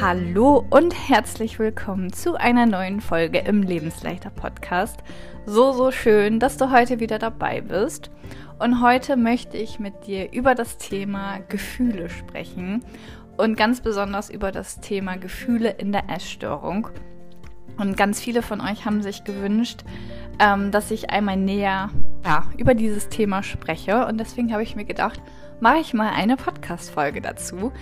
Hallo 0.00 0.64
und 0.70 0.94
herzlich 1.08 1.58
willkommen 1.58 2.12
zu 2.12 2.36
einer 2.36 2.66
neuen 2.66 3.00
Folge 3.00 3.38
im 3.38 3.62
Lebensleichter 3.62 4.30
Podcast. 4.30 5.02
So, 5.44 5.72
so 5.72 5.90
schön, 5.90 6.38
dass 6.38 6.56
du 6.56 6.70
heute 6.70 7.00
wieder 7.00 7.18
dabei 7.18 7.62
bist. 7.62 8.12
Und 8.60 8.80
heute 8.80 9.16
möchte 9.16 9.56
ich 9.56 9.80
mit 9.80 10.06
dir 10.06 10.32
über 10.32 10.54
das 10.54 10.78
Thema 10.78 11.38
Gefühle 11.48 12.10
sprechen 12.10 12.84
und 13.36 13.56
ganz 13.56 13.80
besonders 13.80 14.30
über 14.30 14.52
das 14.52 14.80
Thema 14.80 15.16
Gefühle 15.16 15.70
in 15.70 15.90
der 15.90 16.08
Essstörung. 16.08 16.90
Und 17.76 17.96
ganz 17.96 18.20
viele 18.20 18.42
von 18.42 18.60
euch 18.60 18.84
haben 18.84 19.02
sich 19.02 19.24
gewünscht, 19.24 19.82
ähm, 20.38 20.70
dass 20.70 20.92
ich 20.92 21.10
einmal 21.10 21.36
näher 21.36 21.90
ja, 22.24 22.44
über 22.56 22.74
dieses 22.74 23.08
Thema 23.08 23.42
spreche. 23.42 24.06
Und 24.06 24.18
deswegen 24.18 24.52
habe 24.52 24.62
ich 24.62 24.76
mir 24.76 24.84
gedacht, 24.84 25.20
mache 25.60 25.78
ich 25.78 25.94
mal 25.94 26.10
eine 26.10 26.36
Podcast-Folge 26.36 27.20
dazu. 27.20 27.72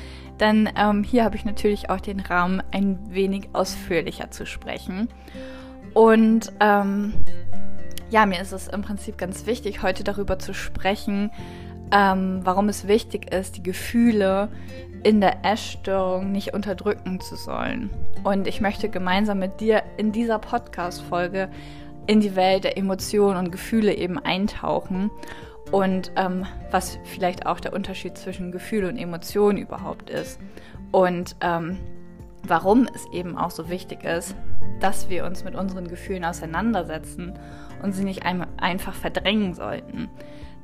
Denn 0.41 0.69
ähm, 0.77 1.03
hier 1.03 1.25
habe 1.25 1.37
ich 1.37 1.45
natürlich 1.45 1.91
auch 1.91 2.01
den 2.01 2.21
Rahmen, 2.21 2.63
ein 2.71 2.99
wenig 3.09 3.49
ausführlicher 3.53 4.31
zu 4.31 4.47
sprechen. 4.47 5.09
Und 5.95 6.53
ähm, 6.61 7.15
ja, 8.11 8.27
mir 8.27 8.41
ist 8.41 8.53
es 8.53 8.69
im 8.69 8.83
Prinzip 8.83 9.19
ganz 9.19 9.47
wichtig, 9.47 9.83
heute 9.83 10.05
darüber 10.05 10.39
zu 10.39 10.53
sprechen, 10.53 11.31
ähm, 11.93 12.41
warum 12.43 12.69
es 12.69 12.87
wichtig 12.87 13.33
ist, 13.33 13.57
die 13.57 13.63
Gefühle 13.63 14.49
in 15.03 15.21
der 15.21 15.45
Essstörung 15.45 16.33
nicht 16.33 16.53
unterdrücken 16.53 17.21
zu 17.21 17.37
sollen. 17.37 17.91
Und 18.25 18.47
ich 18.47 18.61
möchte 18.61 18.89
gemeinsam 18.89 19.39
mit 19.39 19.61
dir 19.61 19.83
in 19.97 20.13
dieser 20.13 20.39
Podcast-Folge 20.39 21.49
in 22.07 22.21
die 22.21 22.37
Welt 22.37 22.65
der 22.65 22.77
Emotionen 22.77 23.37
und 23.37 23.53
Gefühle 23.53 23.95
eben 23.95 24.19
eintauchen 24.19 25.11
und 25.73 26.13
ähm, 26.17 26.47
was 26.71 26.99
vielleicht 27.05 27.47
auch 27.47 27.61
der 27.61 27.73
Unterschied 27.73 28.17
zwischen 28.17 28.53
Gefühl 28.53 28.85
und 28.85 28.97
Emotion 28.97 29.57
überhaupt 29.57 30.11
ist. 30.11 30.39
Und 30.93 31.37
ähm, 31.41 31.79
warum 32.43 32.89
es 32.95 33.07
eben 33.13 33.37
auch 33.37 33.51
so 33.51 33.69
wichtig 33.69 34.05
ist, 34.05 34.37
dass 34.81 35.09
wir 35.09 35.25
uns 35.25 35.45
mit 35.45 35.55
unseren 35.55 35.89
Gefühlen 35.89 36.25
auseinandersetzen 36.25 37.35
und 37.83 37.93
sie 37.93 38.05
nicht 38.05 38.25
ein 38.25 38.47
einfach 38.59 38.95
verdrängen 38.95 39.55
sollten. 39.55 40.09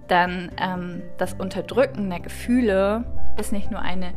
Denn 0.08 0.50
ähm, 0.60 1.02
das 1.18 1.34
Unterdrücken 1.34 2.10
der 2.10 2.20
Gefühle 2.20 3.04
ist 3.38 3.52
nicht 3.52 3.70
nur 3.70 3.80
eine 3.80 4.14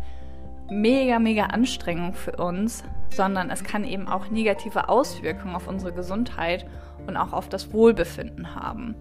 mega, 0.69 1.19
mega 1.19 1.45
Anstrengung 1.45 2.13
für 2.13 2.35
uns, 2.37 2.83
sondern 3.09 3.49
es 3.49 3.63
kann 3.63 3.83
eben 3.83 4.07
auch 4.07 4.29
negative 4.29 4.89
Auswirkungen 4.89 5.55
auf 5.55 5.67
unsere 5.67 5.93
Gesundheit 5.93 6.65
und 7.07 7.17
auch 7.17 7.33
auf 7.33 7.49
das 7.49 7.71
Wohlbefinden 7.71 8.55
haben. 8.55 8.95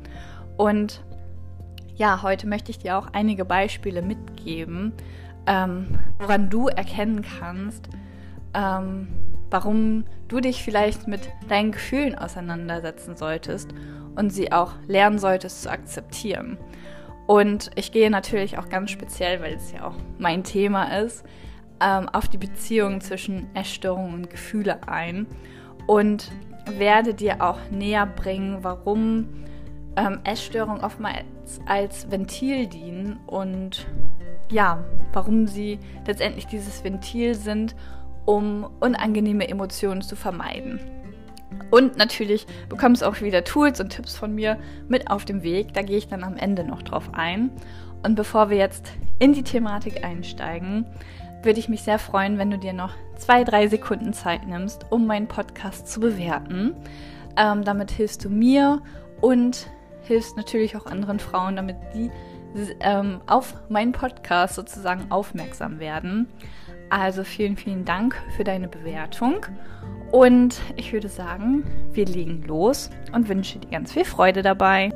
Und 0.56 1.03
ja, 1.97 2.23
heute 2.23 2.47
möchte 2.47 2.70
ich 2.70 2.78
dir 2.78 2.98
auch 2.98 3.09
einige 3.12 3.45
Beispiele 3.45 4.03
mitgeben, 4.03 4.92
ähm, 5.47 5.98
woran 6.19 6.50
du 6.50 6.69
erkennen 6.69 7.23
kannst, 7.39 7.89
ähm, 8.55 9.09
warum 9.50 10.05
du 10.28 10.41
dich 10.41 10.62
vielleicht 10.62 11.06
mit 11.06 11.28
deinen 11.48 11.72
Gefühlen 11.72 12.17
auseinandersetzen 12.17 13.17
solltest 13.17 13.70
und 14.17 14.31
sie 14.31 14.53
auch 14.53 14.72
lernen 14.87 15.19
solltest 15.19 15.62
zu 15.62 15.70
akzeptieren. 15.70 16.59
Und 17.27 17.70
ich 17.75 17.92
gehe 17.92 18.11
natürlich 18.11 18.59
auch 18.59 18.69
ganz 18.69 18.91
speziell, 18.91 19.41
weil 19.41 19.55
es 19.55 19.72
ja 19.72 19.87
auch 19.87 19.97
mein 20.19 20.45
Thema 20.45 20.98
ist, 20.98 21.25
ähm, 21.81 22.09
auf 22.09 22.28
die 22.28 22.39
Beziehung 22.39 23.00
zwischen 23.00 23.55
Essstörung 23.55 24.12
und 24.12 24.31
Gefühle 24.31 24.87
ein 24.89 25.27
und 25.87 26.33
werde 26.67 27.15
dir 27.15 27.42
auch 27.42 27.59
näher 27.70 28.06
bringen, 28.06 28.59
warum 28.62 29.28
ähm, 29.97 30.20
Essstörungen 30.25 30.83
oftmals 30.83 31.25
als 31.67 32.11
Ventil 32.11 32.67
dienen 32.67 33.19
und 33.27 33.87
ja, 34.50 34.84
warum 35.12 35.47
sie 35.47 35.78
letztendlich 36.06 36.47
dieses 36.47 36.84
Ventil 36.84 37.34
sind, 37.34 37.75
um 38.25 38.69
unangenehme 38.81 39.48
Emotionen 39.48 40.03
zu 40.03 40.17
vermeiden. 40.17 40.81
Und 41.70 41.97
natürlich 41.97 42.47
bekommst 42.69 43.03
du 43.03 43.06
auch 43.06 43.21
wieder 43.21 43.44
Tools 43.44 43.81
und 43.81 43.91
Tipps 43.91 44.16
von 44.16 44.34
mir 44.34 44.59
mit 44.88 45.10
auf 45.10 45.25
dem 45.25 45.43
Weg. 45.43 45.72
Da 45.75 45.82
gehe 45.82 45.99
ich 45.99 46.09
dann 46.09 46.25
am 46.25 46.37
Ende 46.37 46.65
noch 46.65 46.82
drauf 46.82 47.11
ein. 47.12 47.50
Und 48.03 48.16
bevor 48.16 48.50
wir 48.50 48.56
jetzt 48.56 48.93
in 49.19 49.32
die 49.32 49.43
Thematik 49.43 50.05
einsteigen, 50.05 50.87
würde 51.43 51.59
ich 51.59 51.69
mich 51.69 51.82
sehr 51.82 51.99
freuen, 51.99 52.38
wenn 52.38 52.50
du 52.50 52.59
dir 52.59 52.72
noch 52.72 52.94
zwei, 53.16 53.44
drei 53.44 53.69
Sekunden 53.69 54.12
Zeit 54.12 54.47
nimmst, 54.47 54.87
um 54.91 55.06
meinen 55.06 55.28
Podcast 55.28 55.88
zu 55.88 56.00
bewerten. 56.00 56.75
Ähm, 57.37 57.65
damit 57.65 57.91
hilfst 57.91 58.25
du 58.25 58.31
mir 58.31 58.81
und 59.21 59.69
hilfst 60.04 60.37
natürlich 60.37 60.76
auch 60.76 60.87
anderen 60.87 61.19
Frauen, 61.19 61.56
damit 61.56 61.76
die 61.94 62.10
ähm, 62.81 63.20
auf 63.26 63.54
meinen 63.69 63.92
Podcast 63.92 64.54
sozusagen 64.54 65.10
aufmerksam 65.10 65.81
werden. 65.81 66.28
Also 66.91 67.25
vielen, 67.25 67.56
vielen 67.56 67.84
Dank 67.84 68.16
für 68.37 68.44
deine 68.44 68.69
Bewertung. 68.69 69.47
Und 70.12 70.60
ich 70.76 70.93
würde 70.93 71.09
sagen, 71.09 71.64
wir 71.93 72.06
legen 72.06 72.43
los 72.43 72.91
und 73.12 73.28
wünsche 73.28 73.59
dir 73.59 73.70
ganz 73.70 73.93
viel 73.93 74.04
Freude 74.04 74.43
dabei. 74.43 74.91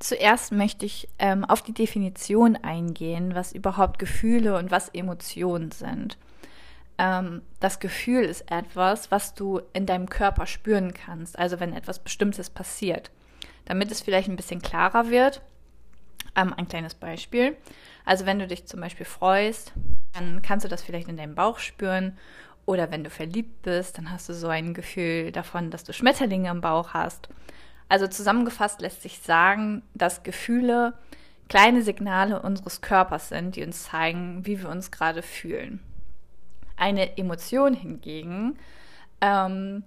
Zuerst 0.00 0.52
möchte 0.52 0.86
ich 0.86 1.08
ähm, 1.18 1.44
auf 1.44 1.62
die 1.62 1.72
Definition 1.72 2.56
eingehen, 2.56 3.34
was 3.34 3.52
überhaupt 3.52 3.98
Gefühle 3.98 4.56
und 4.56 4.70
was 4.70 4.88
Emotionen 4.88 5.70
sind. 5.70 6.18
Ähm, 6.98 7.42
das 7.60 7.78
Gefühl 7.78 8.24
ist 8.24 8.50
etwas, 8.50 9.10
was 9.10 9.34
du 9.34 9.60
in 9.72 9.86
deinem 9.86 10.08
Körper 10.08 10.46
spüren 10.46 10.94
kannst, 10.94 11.38
also 11.38 11.60
wenn 11.60 11.74
etwas 11.74 11.98
Bestimmtes 11.98 12.50
passiert. 12.50 13.10
Damit 13.66 13.90
es 13.90 14.00
vielleicht 14.00 14.28
ein 14.28 14.36
bisschen 14.36 14.62
klarer 14.62 15.10
wird, 15.10 15.42
ähm, 16.36 16.54
ein 16.56 16.68
kleines 16.68 16.94
Beispiel. 16.94 17.56
Also 18.04 18.26
wenn 18.26 18.38
du 18.38 18.46
dich 18.46 18.66
zum 18.66 18.80
Beispiel 18.80 19.06
freust, 19.06 19.72
dann 20.12 20.40
kannst 20.42 20.64
du 20.64 20.68
das 20.68 20.82
vielleicht 20.82 21.08
in 21.08 21.16
deinem 21.16 21.34
Bauch 21.34 21.58
spüren. 21.58 22.16
Oder 22.64 22.90
wenn 22.90 23.04
du 23.04 23.10
verliebt 23.10 23.62
bist, 23.62 23.98
dann 23.98 24.10
hast 24.10 24.28
du 24.28 24.34
so 24.34 24.48
ein 24.48 24.74
Gefühl 24.74 25.32
davon, 25.32 25.70
dass 25.70 25.84
du 25.84 25.92
Schmetterlinge 25.92 26.50
im 26.50 26.60
Bauch 26.60 26.94
hast. 26.94 27.28
Also 27.88 28.08
zusammengefasst 28.08 28.80
lässt 28.80 29.02
sich 29.02 29.20
sagen, 29.20 29.82
dass 29.94 30.24
Gefühle 30.24 30.94
kleine 31.48 31.82
Signale 31.82 32.42
unseres 32.42 32.80
Körpers 32.80 33.28
sind, 33.28 33.54
die 33.54 33.62
uns 33.62 33.84
zeigen, 33.84 34.44
wie 34.44 34.60
wir 34.60 34.68
uns 34.68 34.90
gerade 34.90 35.22
fühlen. 35.22 35.80
Eine 36.76 37.16
Emotion 37.16 37.74
hingegen, 37.74 38.58
ähm, 39.20 39.84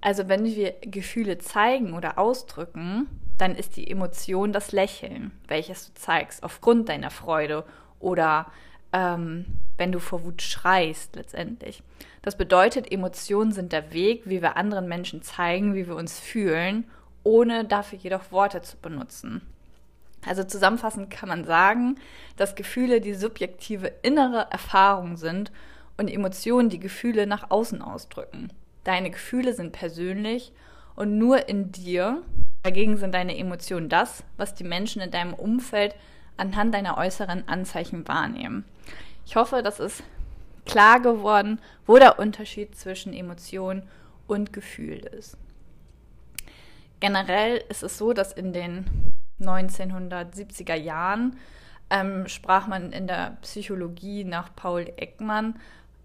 also 0.00 0.28
wenn 0.28 0.44
wir 0.44 0.74
Gefühle 0.80 1.38
zeigen 1.38 1.94
oder 1.94 2.18
ausdrücken, 2.18 3.06
dann 3.38 3.56
ist 3.56 3.76
die 3.76 3.90
Emotion 3.90 4.52
das 4.52 4.72
Lächeln, 4.72 5.32
welches 5.48 5.88
du 5.88 5.94
zeigst 5.94 6.42
aufgrund 6.42 6.88
deiner 6.88 7.10
Freude 7.10 7.64
oder 8.00 8.46
ähm, 8.92 9.44
wenn 9.76 9.92
du 9.92 9.98
vor 9.98 10.24
Wut 10.24 10.40
schreist 10.40 11.16
letztendlich. 11.16 11.82
Das 12.22 12.38
bedeutet, 12.38 12.90
Emotionen 12.90 13.52
sind 13.52 13.72
der 13.72 13.92
Weg, 13.92 14.22
wie 14.24 14.40
wir 14.40 14.56
anderen 14.56 14.88
Menschen 14.88 15.22
zeigen, 15.22 15.74
wie 15.74 15.86
wir 15.86 15.96
uns 15.96 16.20
fühlen, 16.20 16.88
ohne 17.22 17.64
dafür 17.64 17.98
jedoch 17.98 18.30
Worte 18.30 18.62
zu 18.62 18.76
benutzen. 18.76 19.42
Also 20.26 20.44
zusammenfassend 20.44 21.10
kann 21.10 21.28
man 21.28 21.44
sagen, 21.44 21.96
dass 22.36 22.54
Gefühle 22.54 23.00
die 23.00 23.14
subjektive 23.14 23.92
innere 24.02 24.46
Erfahrung 24.50 25.16
sind 25.16 25.52
und 25.96 26.08
Emotionen 26.08 26.68
die 26.68 26.80
Gefühle 26.80 27.26
nach 27.26 27.50
außen 27.50 27.82
ausdrücken. 27.82 28.52
Deine 28.84 29.10
Gefühle 29.10 29.54
sind 29.54 29.72
persönlich 29.72 30.52
und 30.96 31.18
nur 31.18 31.48
in 31.48 31.72
dir 31.72 32.22
Dagegen 32.64 32.96
sind 32.96 33.12
deine 33.12 33.36
Emotionen 33.36 33.90
das, 33.90 34.24
was 34.38 34.54
die 34.54 34.64
Menschen 34.64 35.02
in 35.02 35.10
deinem 35.10 35.34
Umfeld 35.34 35.94
anhand 36.38 36.74
deiner 36.74 36.96
äußeren 36.96 37.46
Anzeichen 37.46 38.08
wahrnehmen. 38.08 38.64
Ich 39.26 39.36
hoffe, 39.36 39.62
das 39.62 39.80
ist 39.80 40.02
klar 40.64 40.98
geworden, 41.00 41.60
wo 41.86 41.98
der 41.98 42.18
Unterschied 42.18 42.74
zwischen 42.74 43.12
Emotion 43.12 43.82
und 44.26 44.54
Gefühl 44.54 45.00
ist. 45.00 45.36
Generell 47.00 47.62
ist 47.68 47.82
es 47.82 47.98
so, 47.98 48.14
dass 48.14 48.32
in 48.32 48.54
den 48.54 48.86
1970er 49.42 50.74
Jahren 50.74 51.36
ähm, 51.90 52.26
sprach 52.28 52.66
man 52.66 52.92
in 52.92 53.06
der 53.06 53.36
Psychologie 53.42 54.24
nach 54.24 54.56
Paul 54.56 54.90
Ekman, 54.96 55.60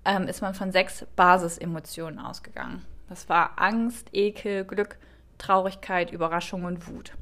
ähm, 0.09 0.27
ist 0.27 0.41
man 0.41 0.55
von 0.55 0.71
sechs 0.71 1.05
Basisemotionen 1.15 2.19
ausgegangen. 2.19 2.83
Das 3.09 3.29
war 3.29 3.61
Angst, 3.61 4.07
Ekel, 4.11 4.65
Glück, 4.65 4.97
Traurigkeit, 5.37 6.11
Überraschung 6.11 6.63
und 6.63 6.87
Wut. 6.87 7.13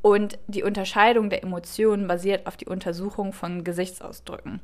Und 0.00 0.38
die 0.46 0.62
Unterscheidung 0.62 1.28
der 1.28 1.42
Emotionen 1.42 2.08
basiert 2.08 2.46
auf 2.46 2.56
die 2.56 2.66
Untersuchung 2.66 3.34
von 3.34 3.62
Gesichtsausdrücken. 3.62 4.60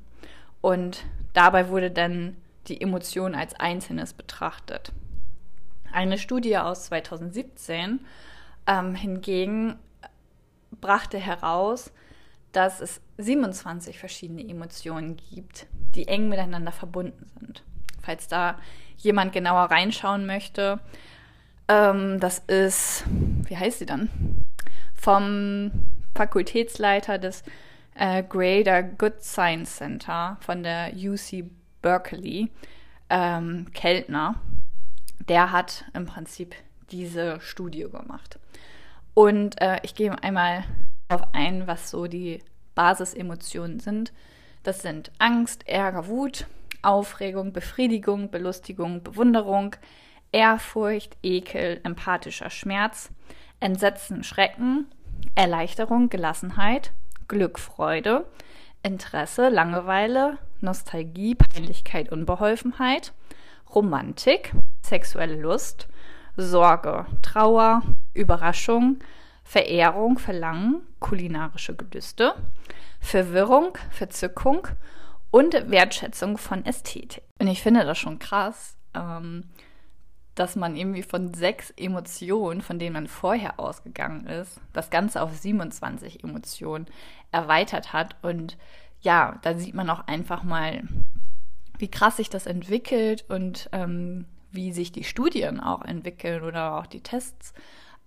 Und 0.62 1.04
dabei 1.34 1.68
wurde 1.68 1.90
dann 1.90 2.36
die 2.66 2.80
Emotion 2.80 3.34
als 3.34 3.54
Einzelnes 3.60 4.14
betrachtet. 4.14 4.92
Eine 5.92 6.16
Studie 6.18 6.56
aus 6.56 6.86
2017 6.86 8.00
ähm, 8.66 8.94
hingegen 8.94 9.78
brachte 10.80 11.18
heraus, 11.18 11.92
dass 12.52 12.80
es 12.80 13.00
27 13.18 13.98
verschiedene 13.98 14.46
Emotionen 14.46 15.16
gibt, 15.16 15.66
die 15.94 16.08
eng 16.08 16.28
miteinander 16.28 16.72
verbunden 16.72 17.26
sind. 17.38 17.62
Falls 18.00 18.28
da 18.28 18.58
jemand 18.96 19.32
genauer 19.32 19.70
reinschauen 19.70 20.26
möchte, 20.26 20.80
ähm, 21.68 22.18
das 22.20 22.38
ist, 22.40 23.04
wie 23.44 23.56
heißt 23.56 23.80
sie 23.80 23.86
dann? 23.86 24.08
Vom 24.94 25.70
Fakultätsleiter 26.14 27.18
des 27.18 27.42
äh, 27.94 28.22
Greater 28.22 28.82
Good 28.82 29.22
Science 29.22 29.76
Center 29.76 30.38
von 30.40 30.62
der 30.62 30.92
UC 30.94 31.44
Berkeley, 31.82 32.50
ähm, 33.10 33.66
Keltner, 33.72 34.36
der 35.28 35.52
hat 35.52 35.84
im 35.94 36.06
Prinzip 36.06 36.54
diese 36.90 37.40
Studie 37.40 37.86
gemacht. 37.90 38.38
Und 39.14 39.60
äh, 39.60 39.78
ich 39.82 39.94
gehe 39.94 40.22
einmal 40.22 40.64
darauf 41.08 41.26
ein, 41.32 41.66
was 41.66 41.90
so 41.90 42.06
die 42.06 42.40
Basisemotionen 42.74 43.80
sind. 43.80 44.12
Das 44.62 44.82
sind 44.82 45.10
Angst, 45.18 45.66
Ärger, 45.66 46.06
Wut, 46.06 46.46
Aufregung, 46.82 47.52
Befriedigung, 47.52 48.30
Belustigung, 48.30 49.02
Bewunderung, 49.02 49.74
Ehrfurcht, 50.30 51.16
Ekel, 51.22 51.80
empathischer 51.82 52.50
Schmerz, 52.50 53.10
Entsetzen, 53.60 54.22
Schrecken, 54.22 54.86
Erleichterung, 55.34 56.10
Gelassenheit, 56.10 56.92
Glück, 57.26 57.58
Freude, 57.58 58.26
Interesse, 58.82 59.48
Langeweile, 59.48 60.38
Nostalgie, 60.60 61.34
Peinlichkeit, 61.34 62.12
Unbeholfenheit, 62.12 63.12
Romantik, 63.74 64.52
sexuelle 64.82 65.36
Lust, 65.36 65.88
Sorge, 66.36 67.06
Trauer, 67.22 67.82
Überraschung, 68.14 68.98
Verehrung, 69.48 70.18
Verlangen, 70.18 70.82
kulinarische 71.00 71.74
Gelüste, 71.74 72.34
Verwirrung, 73.00 73.78
Verzückung 73.88 74.68
und 75.30 75.70
Wertschätzung 75.70 76.36
von 76.36 76.66
Ästhetik. 76.66 77.22
Und 77.38 77.46
ich 77.46 77.62
finde 77.62 77.86
das 77.86 77.96
schon 77.96 78.18
krass, 78.18 78.76
ähm, 78.92 79.44
dass 80.34 80.54
man 80.54 80.76
irgendwie 80.76 81.02
von 81.02 81.32
sechs 81.32 81.70
Emotionen, 81.78 82.60
von 82.60 82.78
denen 82.78 82.92
man 82.92 83.06
vorher 83.06 83.58
ausgegangen 83.58 84.26
ist, 84.26 84.60
das 84.74 84.90
Ganze 84.90 85.22
auf 85.22 85.34
27 85.34 86.22
Emotionen 86.22 86.84
erweitert 87.32 87.94
hat. 87.94 88.16
Und 88.20 88.58
ja, 89.00 89.38
da 89.40 89.56
sieht 89.56 89.74
man 89.74 89.88
auch 89.88 90.06
einfach 90.06 90.42
mal, 90.42 90.82
wie 91.78 91.90
krass 91.90 92.18
sich 92.18 92.28
das 92.28 92.44
entwickelt 92.44 93.24
und 93.30 93.70
ähm, 93.72 94.26
wie 94.50 94.72
sich 94.72 94.92
die 94.92 95.04
Studien 95.04 95.58
auch 95.58 95.86
entwickeln 95.86 96.42
oder 96.42 96.78
auch 96.78 96.86
die 96.86 97.02
Tests. 97.02 97.54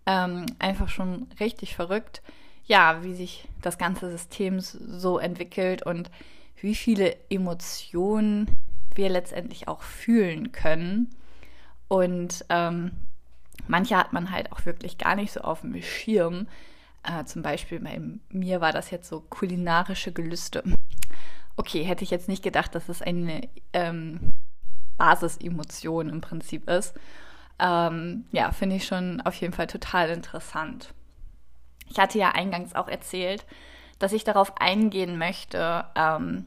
Ähm, 0.06 0.46
einfach 0.60 0.90
schon 0.90 1.28
richtig 1.40 1.76
verrückt, 1.76 2.22
ja, 2.66 3.04
wie 3.04 3.14
sich 3.14 3.48
das 3.62 3.78
ganze 3.78 4.10
System 4.10 4.60
so 4.60 5.20
entwickelt 5.20 5.84
und 5.84 6.10
wie 6.60 6.76
viele 6.76 7.16
Emotionen 7.30 8.48
wir 8.96 9.10
letztendlich 9.10 9.68
auch 9.68 9.82
fühlen 9.82 10.52
können. 10.52 11.10
Und 11.88 12.46
ähm, 12.50 12.92
manche 13.68 13.98
hat 13.98 14.14
man 14.14 14.32
halt 14.32 14.52
auch 14.52 14.66
wirklich 14.66 14.98
gar 14.98 15.16
nicht 15.16 15.32
so 15.32 15.42
auf 15.42 15.62
dem 15.62 15.80
Schirm. 15.82 16.48
Äh, 17.04 17.26
zum 17.26 17.42
Beispiel 17.42 17.80
bei 17.80 18.00
mir 18.30 18.62
war 18.62 18.72
das 18.72 18.92
jetzt 18.92 19.10
so 19.10 19.22
kulinarische 19.22 20.12
Gelüste. 20.12 20.64
Okay, 21.58 21.84
hätte 21.84 22.04
ich 22.04 22.12
jetzt 22.12 22.30
nicht 22.30 22.44
gedacht, 22.44 22.74
dass 22.76 22.90
es 22.90 23.02
eine 23.02 23.48
ähm, 23.74 24.34
Basisemotion 24.98 26.10
im 26.10 26.22
Prinzip 26.22 26.70
ist. 26.70 26.94
Ähm, 27.62 28.26
ja, 28.32 28.52
finde 28.52 28.78
ich 28.78 28.86
schon 28.86 29.22
auf 29.22 29.36
jeden 29.36 29.54
Fall 29.54 29.68
total 29.68 30.10
interessant. 30.10 30.94
Ich 31.88 32.00
hatte 32.00 32.18
ja 32.18 32.32
eingangs 32.32 32.74
auch 32.74 32.88
erzählt, 32.88 33.46
dass 34.00 34.14
ich 34.14 34.24
darauf 34.24 34.58
eingehen 34.60 35.18
möchte, 35.18 35.86
ähm, 35.96 36.46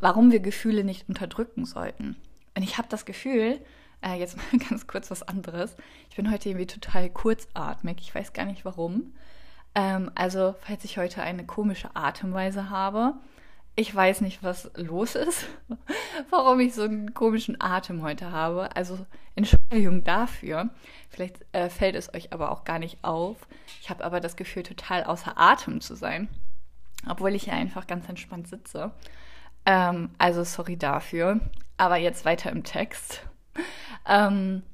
warum 0.00 0.30
wir 0.30 0.40
Gefühle 0.40 0.84
nicht 0.84 1.08
unterdrücken 1.08 1.64
sollten. 1.64 2.16
Und 2.54 2.62
ich 2.62 2.76
habe 2.76 2.88
das 2.90 3.06
Gefühl, 3.06 3.64
äh, 4.02 4.18
jetzt 4.18 4.36
mal 4.36 4.58
ganz 4.68 4.86
kurz 4.86 5.10
was 5.10 5.22
anderes. 5.22 5.76
Ich 6.10 6.16
bin 6.16 6.30
heute 6.30 6.50
irgendwie 6.50 6.66
total 6.66 7.08
kurzatmig. 7.08 7.96
Ich 8.00 8.14
weiß 8.14 8.34
gar 8.34 8.44
nicht 8.44 8.66
warum. 8.66 9.14
Ähm, 9.74 10.10
also, 10.14 10.54
falls 10.60 10.84
ich 10.84 10.98
heute 10.98 11.22
eine 11.22 11.46
komische 11.46 11.96
Atemweise 11.96 12.68
habe, 12.68 13.14
ich 13.74 13.94
weiß 13.94 14.20
nicht, 14.20 14.42
was 14.42 14.70
los 14.76 15.14
ist, 15.14 15.46
warum 16.30 16.60
ich 16.60 16.74
so 16.74 16.82
einen 16.82 17.14
komischen 17.14 17.60
Atem 17.60 18.02
heute 18.02 18.30
habe. 18.30 18.74
Also 18.76 19.06
Entschuldigung 19.34 20.04
dafür. 20.04 20.70
Vielleicht 21.08 21.44
äh, 21.52 21.70
fällt 21.70 21.94
es 21.94 22.12
euch 22.14 22.32
aber 22.32 22.50
auch 22.50 22.64
gar 22.64 22.78
nicht 22.78 23.02
auf. 23.02 23.36
Ich 23.80 23.88
habe 23.88 24.04
aber 24.04 24.20
das 24.20 24.36
Gefühl, 24.36 24.62
total 24.62 25.04
außer 25.04 25.38
Atem 25.38 25.80
zu 25.80 25.94
sein, 25.94 26.28
obwohl 27.08 27.34
ich 27.34 27.46
ja 27.46 27.54
einfach 27.54 27.86
ganz 27.86 28.08
entspannt 28.08 28.48
sitze. 28.48 28.92
Ähm, 29.64 30.10
also 30.18 30.44
sorry 30.44 30.76
dafür. 30.76 31.40
Aber 31.78 31.96
jetzt 31.96 32.24
weiter 32.24 32.50
im 32.50 32.64
Text. 32.64 33.26
Ähm, 34.04 34.64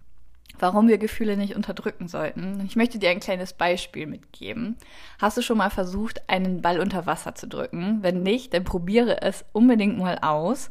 warum 0.60 0.88
wir 0.88 0.98
Gefühle 0.98 1.36
nicht 1.36 1.56
unterdrücken 1.56 2.08
sollten. 2.08 2.62
Ich 2.66 2.76
möchte 2.76 2.98
dir 2.98 3.10
ein 3.10 3.20
kleines 3.20 3.52
Beispiel 3.52 4.06
mitgeben. 4.06 4.76
Hast 5.18 5.36
du 5.36 5.42
schon 5.42 5.58
mal 5.58 5.70
versucht, 5.70 6.28
einen 6.28 6.62
Ball 6.62 6.80
unter 6.80 7.06
Wasser 7.06 7.34
zu 7.34 7.48
drücken? 7.48 8.02
Wenn 8.02 8.22
nicht, 8.22 8.54
dann 8.54 8.64
probiere 8.64 9.22
es 9.22 9.44
unbedingt 9.52 9.98
mal 9.98 10.18
aus, 10.18 10.70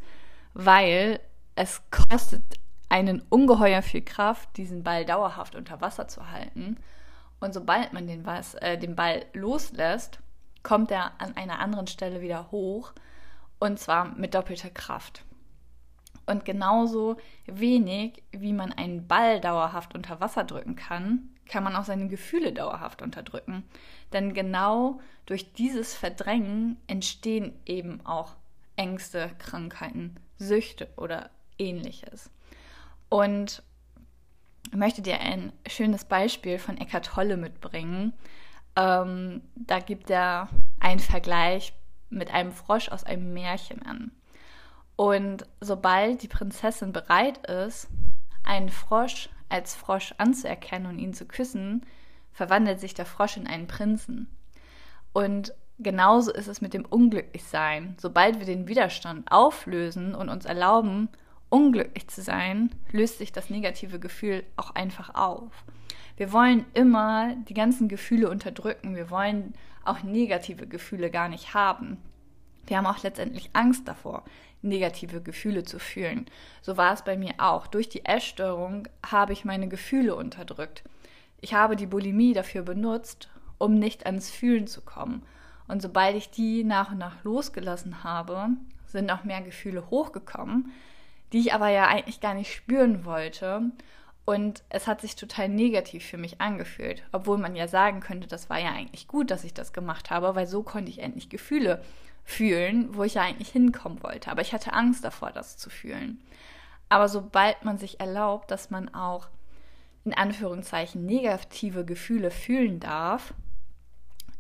weil 0.54 1.20
es 1.56 1.82
kostet 1.92 2.44
einen 2.90 3.22
ungeheuer 3.30 3.82
viel 3.82 4.02
Kraft, 4.02 4.56
diesen 4.58 4.84
Ball 4.84 5.06
dauerhaft 5.06 5.56
unter 5.56 5.82
Wasser 5.82 6.08
zu 6.08 6.32
halten. 6.32 6.78
Und 7.40 7.54
sobald 7.54 7.94
man 7.94 8.08
den, 8.08 8.26
Was 8.26 8.56
äh, 8.56 8.78
den 8.78 8.96
Ball 8.96 9.26
loslässt, 9.34 10.20
kommt 10.64 10.92
er 10.92 11.12
an 11.20 11.36
einer 11.36 11.60
anderen 11.60 11.88
Stelle 11.88 12.22
wieder 12.22 12.52
hoch 12.52 12.94
und 13.60 13.80
zwar 13.80 14.16
mit 14.16 14.34
doppelter 14.34 14.70
Kraft. 14.70 15.24
Und 16.28 16.46
genauso 16.46 17.18
wenig, 17.46 18.22
wie 18.32 18.54
man 18.54 18.74
einen 18.74 19.08
Ball 19.08 19.40
dauerhaft 19.40 19.96
unter 19.96 20.20
Wasser 20.20 20.44
drücken 20.44 20.76
kann, 20.76 21.30
kann 21.48 21.64
man 21.64 21.76
auch 21.76 21.86
seine 21.86 22.10
Gefühle 22.10 22.52
dauerhaft 22.52 23.02
unterdrücken. 23.02 23.64
Denn 24.14 24.34
genau 24.34 25.00
durch 25.26 25.54
dieses 25.54 25.96
Verdrängen 25.96 26.78
entstehen 26.88 27.54
eben 27.66 28.06
auch 28.06 28.36
Ängste, 28.76 29.32
Krankheiten, 29.40 30.18
Süchte 30.38 30.90
oder 30.98 31.30
ähnliches. 31.58 32.30
Und 33.10 33.64
ich 34.70 34.78
möchte 34.78 35.02
dir 35.02 35.22
ein 35.22 35.54
schönes 35.66 36.04
Beispiel 36.04 36.60
von 36.60 36.78
Eckhart 36.78 37.06
Tolle 37.06 37.38
mitbringen. 37.38 38.12
Ähm, 38.76 39.42
da 39.56 39.80
gibt 39.80 40.10
er 40.10 40.50
einen 40.80 41.00
Vergleich 41.00 41.74
mit 42.10 42.34
einem 42.34 42.52
Frosch 42.52 42.90
aus 42.90 43.06
einem 43.06 43.34
Märchen 43.34 43.82
an. 43.84 44.12
Und 44.98 45.46
sobald 45.62 46.24
die 46.24 46.28
Prinzessin 46.28 46.92
bereit 46.92 47.38
ist, 47.48 47.88
einen 48.44 48.70
Frosch 48.70 49.30
als 49.48 49.76
Frosch 49.76 50.14
anzuerkennen 50.18 50.88
und 50.90 51.00
ihn 51.00 51.14
zu 51.14 51.26
küssen, 51.26 51.86
verwandelt 52.34 52.80
sich 52.80 52.94
der 52.94 53.06
Frosch 53.06 53.38
in 53.38 53.48
einen 53.48 53.68
Prinzen. 53.68 54.28
Und 55.14 55.54
genauso 55.80 56.34
ist 56.34 56.48
es 56.48 56.62
mit 56.62 56.74
dem 56.74 56.84
Unglücklichsein. 56.84 57.96
Sobald 58.00 58.40
wir 58.40 58.46
den 58.46 58.68
Widerstand 58.68 59.32
auflösen 59.32 60.16
und 60.16 60.30
uns 60.30 60.46
erlauben, 60.46 61.10
unglücklich 61.50 62.08
zu 62.08 62.22
sein, 62.22 62.72
löst 62.92 63.20
sich 63.20 63.32
das 63.32 63.50
negative 63.50 64.00
Gefühl 64.00 64.44
auch 64.58 64.72
einfach 64.72 65.16
auf. 65.16 65.52
Wir 66.18 66.34
wollen 66.34 66.66
immer 66.74 67.36
die 67.48 67.54
ganzen 67.54 67.88
Gefühle 67.88 68.30
unterdrücken. 68.30 68.96
Wir 68.96 69.12
wollen 69.12 69.54
auch 69.86 70.02
negative 70.02 70.68
Gefühle 70.68 71.12
gar 71.12 71.30
nicht 71.30 71.54
haben. 71.54 71.98
Wir 72.66 72.78
haben 72.78 72.88
auch 72.88 73.02
letztendlich 73.02 73.52
Angst 73.54 73.88
davor, 73.88 74.24
negative 74.62 75.22
Gefühle 75.22 75.64
zu 75.64 75.80
fühlen. 75.80 76.26
So 76.62 76.78
war 76.78 76.94
es 76.94 77.04
bei 77.04 77.18
mir 77.18 77.34
auch. 77.38 77.68
Durch 77.68 77.90
die 77.90 78.06
Essstörung 78.06 78.88
habe 79.06 79.34
ich 79.34 79.46
meine 79.46 79.68
Gefühle 79.68 80.16
unterdrückt. 80.16 80.84
Ich 81.40 81.54
habe 81.54 81.76
die 81.76 81.86
Bulimie 81.86 82.34
dafür 82.34 82.64
benutzt, 82.64 83.30
um 83.58 83.78
nicht 83.80 84.06
ans 84.06 84.30
Fühlen 84.32 84.68
zu 84.68 84.82
kommen. 84.82 85.24
Und 85.68 85.82
sobald 85.82 86.16
ich 86.16 86.30
die 86.30 86.64
nach 86.64 86.92
und 86.92 86.98
nach 86.98 87.24
losgelassen 87.24 88.04
habe, 88.04 88.50
sind 88.86 89.12
auch 89.12 89.24
mehr 89.24 89.42
Gefühle 89.42 89.90
hochgekommen, 89.90 90.72
die 91.34 91.40
ich 91.40 91.54
aber 91.54 91.70
ja 91.70 91.88
eigentlich 91.88 92.22
gar 92.22 92.34
nicht 92.34 92.54
spüren 92.54 93.06
wollte. 93.06 93.64
Und 94.26 94.64
es 94.70 94.88
hat 94.88 95.02
sich 95.02 95.16
total 95.16 95.50
negativ 95.50 96.06
für 96.06 96.18
mich 96.18 96.42
angefühlt, 96.42 97.04
obwohl 97.12 97.38
man 97.38 97.56
ja 97.56 97.68
sagen 97.68 98.02
könnte, 98.02 98.28
das 98.28 98.50
war 98.50 98.60
ja 98.60 98.72
eigentlich 98.72 99.08
gut, 99.08 99.32
dass 99.32 99.46
ich 99.46 99.54
das 99.54 99.72
gemacht 99.72 100.10
habe, 100.10 100.36
weil 100.36 100.48
so 100.48 100.64
konnte 100.64 100.92
ich 100.92 101.00
endlich 101.00 101.30
Gefühle 101.30 101.82
fühlen, 102.28 102.94
wo 102.94 103.04
ich 103.04 103.14
ja 103.14 103.22
eigentlich 103.22 103.50
hinkommen 103.50 104.04
wollte. 104.04 104.30
Aber 104.30 104.42
ich 104.42 104.52
hatte 104.52 104.74
Angst 104.74 105.06
davor, 105.06 105.32
das 105.32 105.58
zu 105.58 105.70
fühlen. 105.70 106.20
Aber 106.90 107.08
sobald 107.08 107.64
man 107.64 107.78
sich 107.78 108.02
erlaubt, 108.02 108.52
dass 108.52 108.70
man 108.70 108.94
auch 108.94 109.30
in 110.04 110.14
Anführungszeichen 110.14 111.06
negative 111.06 111.86
Gefühle 111.86 112.30
fühlen 112.30 112.82
darf, 112.82 113.34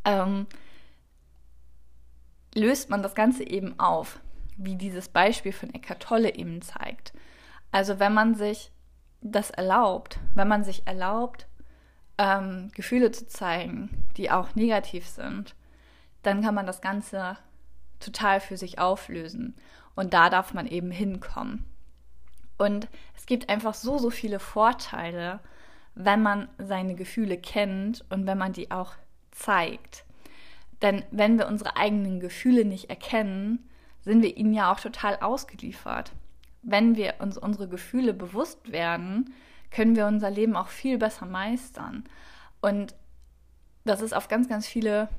ähm, 0.03 0.48
löst 2.53 2.89
man 2.89 3.01
das 3.01 3.15
Ganze 3.15 3.48
eben 3.48 3.79
auf, 3.79 4.20
wie 4.58 4.75
dieses 4.75 5.08
Beispiel 5.08 5.53
von 5.53 5.74
Eckart 5.74 6.03
Tolle 6.03 6.36
eben 6.36 6.62
zeigt. 6.62 7.13
Also 7.72 8.00
wenn 8.00 8.13
man 8.13 8.36
sich 8.36 8.70
das 9.22 9.50
erlaubt, 9.50 10.20
wenn 10.36 10.50
man 10.50 10.65
sich 10.65 10.86
erlaubt, 10.86 11.48
ähm, 12.17 12.70
Gefühle 12.75 13.12
zu 13.12 13.27
zeigen, 13.27 14.03
die 14.17 14.29
auch 14.29 14.56
negativ 14.56 15.08
sind, 15.08 15.56
dann 16.24 16.41
kann 16.41 16.53
man 16.53 16.65
das 16.65 16.82
Ganze 16.82 17.38
total 17.99 18.39
für 18.39 18.57
sich 18.57 18.79
auflösen. 18.79 19.55
Und 19.95 20.13
da 20.13 20.29
darf 20.29 20.53
man 20.53 20.67
eben 20.67 20.91
hinkommen. 20.91 21.65
Und 22.57 22.87
es 23.15 23.25
gibt 23.25 23.49
einfach 23.49 23.73
so, 23.73 23.97
so 23.97 24.09
viele 24.09 24.39
Vorteile, 24.39 25.39
wenn 25.95 26.21
man 26.21 26.47
seine 26.57 26.95
Gefühle 26.95 27.37
kennt 27.37 28.05
und 28.09 28.25
wenn 28.27 28.37
man 28.37 28.53
die 28.53 28.71
auch 28.71 28.93
zeigt. 29.31 30.05
Denn 30.81 31.03
wenn 31.11 31.37
wir 31.37 31.47
unsere 31.47 31.75
eigenen 31.75 32.19
Gefühle 32.19 32.65
nicht 32.65 32.89
erkennen, 32.89 33.67
sind 34.01 34.21
wir 34.21 34.37
ihnen 34.37 34.53
ja 34.53 34.71
auch 34.71 34.79
total 34.79 35.17
ausgeliefert. 35.17 36.11
Wenn 36.61 36.95
wir 36.95 37.15
uns 37.19 37.37
unsere 37.37 37.67
Gefühle 37.67 38.13
bewusst 38.13 38.71
werden, 38.71 39.33
können 39.71 39.95
wir 39.95 40.05
unser 40.07 40.29
Leben 40.29 40.55
auch 40.55 40.67
viel 40.67 40.97
besser 40.97 41.25
meistern. 41.25 42.03
Und 42.61 42.95
das 43.85 44.01
ist 44.01 44.13
auf 44.13 44.27
ganz, 44.27 44.47
ganz 44.47 44.67
viele 44.67 45.09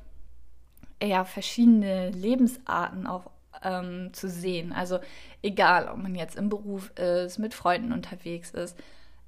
ja, 1.01 1.25
verschiedene 1.25 2.09
Lebensarten 2.09 3.07
auch 3.07 3.31
ähm, 3.63 4.13
zu 4.13 4.29
sehen. 4.29 4.73
Also 4.73 4.99
egal, 5.41 5.87
ob 5.87 5.97
man 5.97 6.15
jetzt 6.15 6.35
im 6.35 6.49
Beruf 6.49 6.91
ist, 6.97 7.39
mit 7.39 7.53
Freunden 7.53 7.91
unterwegs 7.91 8.51
ist, 8.51 8.77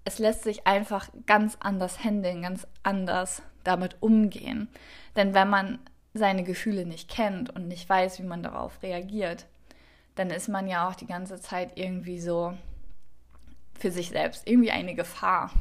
es 0.03 0.19
lässt 0.19 0.43
sich 0.43 0.65
einfach 0.65 1.09
ganz 1.27 1.57
anders 1.59 2.03
handeln, 2.03 2.41
ganz 2.41 2.67
anders 2.83 3.41
damit 3.63 3.97
umgehen. 3.99 4.67
Denn 5.15 5.33
wenn 5.33 5.49
man 5.49 5.79
seine 6.13 6.43
Gefühle 6.43 6.85
nicht 6.85 7.09
kennt 7.09 7.49
und 7.55 7.67
nicht 7.67 7.87
weiß, 7.87 8.19
wie 8.19 8.25
man 8.25 8.43
darauf 8.43 8.81
reagiert, 8.83 9.45
dann 10.15 10.29
ist 10.29 10.49
man 10.49 10.67
ja 10.67 10.89
auch 10.89 10.95
die 10.95 11.05
ganze 11.05 11.39
Zeit 11.39 11.73
irgendwie 11.75 12.19
so 12.19 12.53
für 13.79 13.91
sich 13.91 14.09
selbst 14.09 14.47
irgendwie 14.47 14.71
eine 14.71 14.93
Gefahr, 14.93 15.51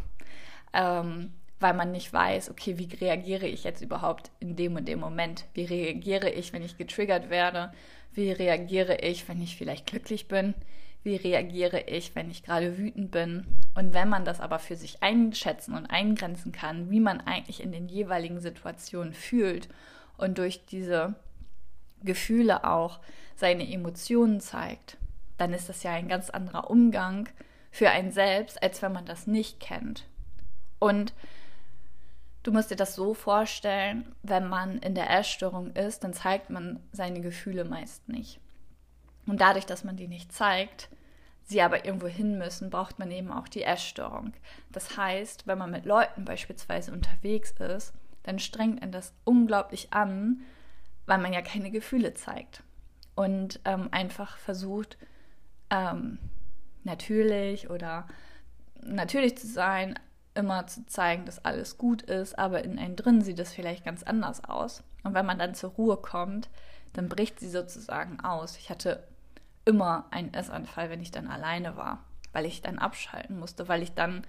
ähm, 0.73 1.33
weil 1.61 1.75
man 1.75 1.93
nicht 1.93 2.13
weiß, 2.13 2.51
okay, 2.51 2.79
wie 2.79 2.89
reagiere 2.95 3.47
ich 3.47 3.65
jetzt 3.65 3.83
überhaupt 3.83 4.31
in 4.41 4.57
dem 4.57 4.77
und 4.77 4.89
dem 4.89 4.99
Moment? 4.99 5.45
Wie 5.55 5.65
reagiere 5.65 6.31
ich, 6.31 6.53
wenn 6.53 6.65
ich 6.65 6.79
getriggert 6.79 7.29
werde? 7.29 7.73
Wie 8.13 8.33
reagiere 8.33 8.97
ich, 8.97 9.29
wenn 9.29 9.41
ich 9.43 9.57
vielleicht 9.57 9.87
glücklich 9.87 10.27
bin? 10.27 10.55
Wie 11.03 11.17
reagiere 11.17 11.81
ich, 11.81 12.15
wenn 12.15 12.31
ich 12.31 12.43
gerade 12.43 12.79
wütend 12.79 13.11
bin? 13.11 13.47
Und 13.75 13.95
wenn 13.95 14.09
man 14.09 14.25
das 14.25 14.41
aber 14.41 14.59
für 14.59 14.75
sich 14.75 15.03
einschätzen 15.03 15.75
und 15.75 15.87
eingrenzen 15.87 16.51
kann, 16.51 16.91
wie 16.91 17.01
man 17.01 17.21
eigentlich 17.21 17.63
in 17.63 17.73
den 17.73 17.89
jeweiligen 17.89 18.41
Situationen 18.41 19.13
fühlt 19.13 19.69
und 20.17 20.39
durch 20.39 20.65
diese 20.67 21.15
Gefühle 22.03 22.65
auch 22.65 23.01
seine 23.37 23.71
Emotionen 23.71 24.41
zeigt, 24.41 24.97
dann 25.37 25.53
ist 25.53 25.69
das 25.69 25.83
ja 25.83 25.93
ein 25.93 26.09
ganz 26.09 26.31
anderer 26.31 26.71
Umgang 26.71 27.29
für 27.71 27.91
einen 27.91 28.13
selbst, 28.13 28.63
als 28.63 28.83
wenn 28.83 28.93
man 28.93 29.07
das 29.07 29.27
nicht 29.27 29.61
kennt. 29.61 30.07
Und 30.79 31.15
du 32.43 32.53
musst 32.53 32.71
dir 32.71 32.77
das 32.77 32.95
so 32.95 33.15
vorstellen, 33.15 34.15
wenn 34.23 34.49
man 34.49 34.79
in 34.79 34.95
der 34.95 35.11
Essstörung 35.11 35.75
ist, 35.75 36.05
dann 36.05 36.13
zeigt 36.13 36.51
man 36.51 36.81
seine 36.93 37.21
Gefühle 37.21 37.65
meist 37.65 38.09
nicht. 38.09 38.41
Und 39.27 39.41
dadurch, 39.41 39.67
dass 39.67 39.85
man 39.85 39.97
die 39.97 40.09
nicht 40.09 40.33
zeigt, 40.33 40.89
sie 41.45 41.63
aber 41.63 41.85
irgendwo 41.85 42.07
hin 42.07 42.39
müssen, 42.39 42.71
braucht 42.71 42.99
man 42.99 43.11
eben 43.11 43.31
auch 43.31 43.49
die 43.49 43.63
Essstörung. 43.63 44.33
Das 44.73 44.97
heißt, 44.97 45.47
wenn 45.47 45.59
man 45.59 45.71
mit 45.71 45.85
Leuten 45.85 46.25
beispielsweise 46.25 46.93
unterwegs 46.93 47.53
ist, 47.53 47.93
dann 48.23 48.39
strengt 48.39 48.83
einen 48.83 48.93
das 48.93 49.13
unglaublich 49.25 49.93
an, 49.93 50.41
weil 51.07 51.19
man 51.19 51.33
ja 51.33 51.43
keine 51.43 51.71
Gefühle 51.71 52.15
zeigt 52.15 52.63
und 53.15 53.61
ähm, 53.65 53.89
einfach 53.91 54.37
versucht, 54.39 54.97
ähm, 55.71 56.19
natürlich 56.85 57.69
oder 57.71 58.07
natürlich 58.83 59.37
zu 59.37 59.47
sein, 59.47 59.99
immer 60.41 60.67
zu 60.67 60.87
zeigen, 60.87 61.27
dass 61.27 61.45
alles 61.45 61.77
gut 61.77 62.03
ist, 62.03 62.39
aber 62.39 62.65
in 62.65 62.79
einem 62.79 62.97
drin 62.97 63.21
sieht 63.21 63.39
es 63.39 63.53
vielleicht 63.53 63.85
ganz 63.85 64.03
anders 64.03 64.43
aus. 64.45 64.83
Und 65.05 65.15
wenn 65.15 65.27
man 65.27 65.39
dann 65.39 65.55
zur 65.55 65.71
Ruhe 65.71 65.99
kommt, 65.99 66.49
dann 66.95 67.09
bricht 67.09 67.39
sie 67.39 67.51
sozusagen 67.51 68.21
aus. 68.21 68.57
Ich 68.57 68.71
hatte 68.71 69.07
immer 69.67 70.07
einen 70.11 70.33
Essanfall, 70.33 70.89
wenn 70.89 71.03
ich 71.03 71.11
dann 71.11 71.29
alleine 71.29 71.77
war, 71.77 72.03
weil 72.33 72.47
ich 72.47 72.63
dann 72.63 72.79
abschalten 72.79 73.39
musste, 73.39 73.69
weil 73.69 73.83
ich 73.83 73.93
dann 73.93 74.23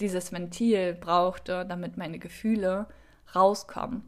dieses 0.00 0.32
Ventil 0.32 0.92
brauchte, 0.92 1.64
damit 1.64 1.96
meine 1.96 2.18
Gefühle 2.18 2.86
rauskommen. 3.34 4.04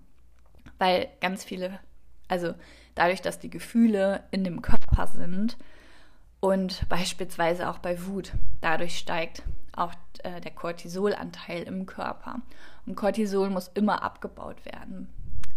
Weil 0.78 1.08
ganz 1.22 1.42
viele, 1.42 1.80
also 2.28 2.54
dadurch, 2.94 3.22
dass 3.22 3.38
die 3.38 3.50
Gefühle 3.50 4.25
in 4.30 4.44
dem 4.44 4.60
Körper 4.60 5.06
sind 5.06 5.56
und 6.40 6.86
beispielsweise 6.90 7.70
auch 7.70 7.78
bei 7.78 8.04
Wut, 8.04 8.32
dadurch 8.60 8.98
steigt 8.98 9.42
auch 9.76 9.92
äh, 10.23 10.40
der 10.40 10.52
Cortisolanteil 10.52 11.62
im 11.62 11.87
Körper. 11.87 12.40
Und 12.87 12.97
Cortisol 12.97 13.50
muss 13.50 13.68
immer 13.75 14.02
abgebaut 14.02 14.64
werden. 14.64 15.09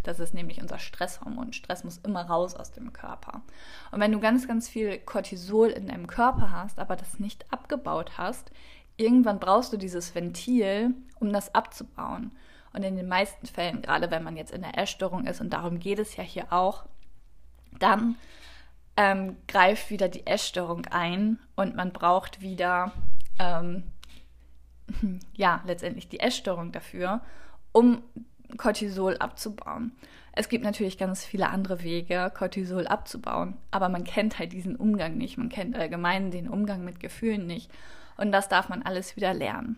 Das 0.03 0.19
ist 0.19 0.33
nämlich 0.33 0.61
unser 0.61 0.79
Stresshormon. 0.79 1.53
Stress 1.53 1.83
muss 1.83 1.97
immer 1.97 2.23
raus 2.25 2.55
aus 2.55 2.71
dem 2.71 2.93
Körper. 2.93 3.41
Und 3.91 3.99
wenn 3.99 4.11
du 4.11 4.19
ganz, 4.19 4.47
ganz 4.47 4.69
viel 4.69 4.97
Cortisol 4.99 5.69
in 5.69 5.87
deinem 5.87 6.07
Körper 6.07 6.51
hast, 6.51 6.79
aber 6.79 6.95
das 6.95 7.19
nicht 7.19 7.45
abgebaut 7.51 8.17
hast, 8.17 8.51
irgendwann 8.97 9.39
brauchst 9.39 9.73
du 9.73 9.77
dieses 9.77 10.15
Ventil, 10.15 10.93
um 11.19 11.33
das 11.33 11.53
abzubauen. 11.53 12.31
Und 12.73 12.83
in 12.83 12.95
den 12.95 13.07
meisten 13.07 13.47
Fällen, 13.47 13.81
gerade 13.81 14.11
wenn 14.11 14.23
man 14.23 14.37
jetzt 14.37 14.51
in 14.51 14.61
der 14.61 14.77
Essstörung 14.77 15.25
ist, 15.25 15.41
und 15.41 15.51
darum 15.51 15.79
geht 15.79 15.99
es 15.99 16.15
ja 16.15 16.23
hier 16.23 16.53
auch, 16.53 16.85
dann 17.77 18.15
ähm, 18.95 19.37
greift 19.47 19.89
wieder 19.89 20.07
die 20.07 20.27
Essstörung 20.27 20.85
ein 20.87 21.39
und 21.55 21.75
man 21.75 21.91
braucht 21.91 22.41
wieder, 22.41 22.91
ähm, 23.39 23.83
ja, 25.35 25.61
letztendlich 25.65 26.09
die 26.09 26.19
Essstörung 26.19 26.71
dafür, 26.71 27.21
um 27.71 28.01
Cortisol 28.57 29.17
abzubauen. 29.17 29.91
Es 30.31 30.47
gibt 30.49 30.63
natürlich 30.63 30.97
ganz 30.97 31.25
viele 31.25 31.49
andere 31.49 31.83
Wege, 31.83 32.31
Cortisol 32.33 32.87
abzubauen, 32.87 33.57
aber 33.71 33.89
man 33.89 34.03
kennt 34.03 34.39
halt 34.39 34.53
diesen 34.53 34.75
Umgang 34.75 35.17
nicht. 35.17 35.37
Man 35.37 35.49
kennt 35.49 35.75
allgemein 35.75 36.31
den 36.31 36.47
Umgang 36.47 36.83
mit 36.83 36.99
Gefühlen 36.99 37.45
nicht. 37.45 37.69
Und 38.17 38.31
das 38.31 38.49
darf 38.49 38.69
man 38.69 38.83
alles 38.83 39.15
wieder 39.15 39.33
lernen. 39.33 39.77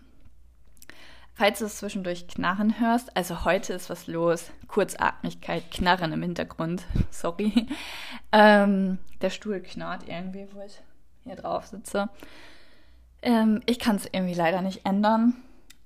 Falls 1.34 1.60
du 1.60 1.64
es 1.64 1.78
zwischendurch 1.78 2.28
knarren 2.28 2.78
hörst, 2.78 3.16
also 3.16 3.44
heute 3.44 3.72
ist 3.72 3.88
was 3.88 4.06
los. 4.06 4.50
Kurzatmigkeit, 4.68 5.70
Knarren 5.70 6.12
im 6.12 6.22
Hintergrund. 6.22 6.84
Sorry. 7.10 7.66
Ähm, 8.32 8.98
der 9.22 9.30
Stuhl 9.30 9.60
knarrt 9.60 10.06
irgendwie, 10.06 10.46
wo 10.52 10.60
ich 10.62 10.80
hier 11.24 11.36
drauf 11.36 11.66
sitze. 11.66 12.10
Ähm, 13.22 13.60
ich 13.66 13.78
kann 13.78 13.96
es 13.96 14.08
irgendwie 14.10 14.34
leider 14.34 14.62
nicht 14.62 14.84
ändern. 14.84 15.34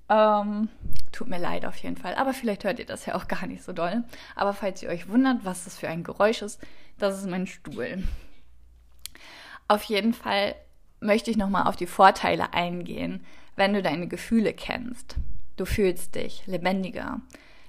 Ähm, 0.09 0.69
tut 1.11 1.27
mir 1.27 1.39
leid 1.39 1.65
auf 1.65 1.77
jeden 1.77 1.97
Fall. 1.97 2.15
Aber 2.15 2.33
vielleicht 2.33 2.63
hört 2.63 2.79
ihr 2.79 2.85
das 2.85 3.05
ja 3.05 3.15
auch 3.15 3.27
gar 3.27 3.45
nicht 3.45 3.63
so 3.63 3.73
doll. 3.73 4.03
Aber 4.35 4.53
falls 4.53 4.81
ihr 4.83 4.89
euch 4.89 5.07
wundert, 5.07 5.45
was 5.45 5.63
das 5.63 5.77
für 5.77 5.87
ein 5.87 6.03
Geräusch 6.03 6.41
ist, 6.41 6.59
das 6.97 7.19
ist 7.19 7.29
mein 7.29 7.47
Stuhl. 7.47 8.03
Auf 9.67 9.83
jeden 9.83 10.13
Fall 10.13 10.55
möchte 10.99 11.29
ich 11.29 11.37
nochmal 11.37 11.67
auf 11.67 11.75
die 11.75 11.87
Vorteile 11.87 12.53
eingehen, 12.53 13.23
wenn 13.55 13.73
du 13.73 13.81
deine 13.81 14.07
Gefühle 14.07 14.53
kennst. 14.53 15.15
Du 15.57 15.65
fühlst 15.65 16.15
dich 16.15 16.45
lebendiger. 16.47 17.19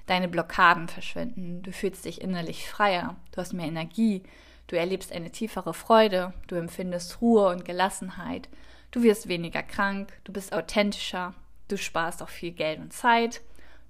Deine 0.06 0.28
Blockaden 0.28 0.88
verschwinden. 0.88 1.62
Du 1.62 1.72
fühlst 1.72 2.04
dich 2.04 2.20
innerlich 2.20 2.68
freier. 2.68 3.16
Du 3.32 3.38
hast 3.38 3.52
mehr 3.52 3.66
Energie. 3.66 4.22
Du 4.66 4.76
erlebst 4.76 5.12
eine 5.12 5.30
tiefere 5.30 5.74
Freude. 5.74 6.32
Du 6.46 6.54
empfindest 6.54 7.20
Ruhe 7.20 7.48
und 7.48 7.64
Gelassenheit. 7.64 8.48
Du 8.90 9.02
wirst 9.02 9.28
weniger 9.28 9.62
krank. 9.62 10.12
Du 10.24 10.32
bist 10.32 10.52
authentischer. 10.52 11.34
Du 11.68 11.76
sparst 11.76 12.22
auch 12.22 12.28
viel 12.28 12.52
Geld 12.52 12.80
und 12.80 12.92
Zeit. 12.92 13.42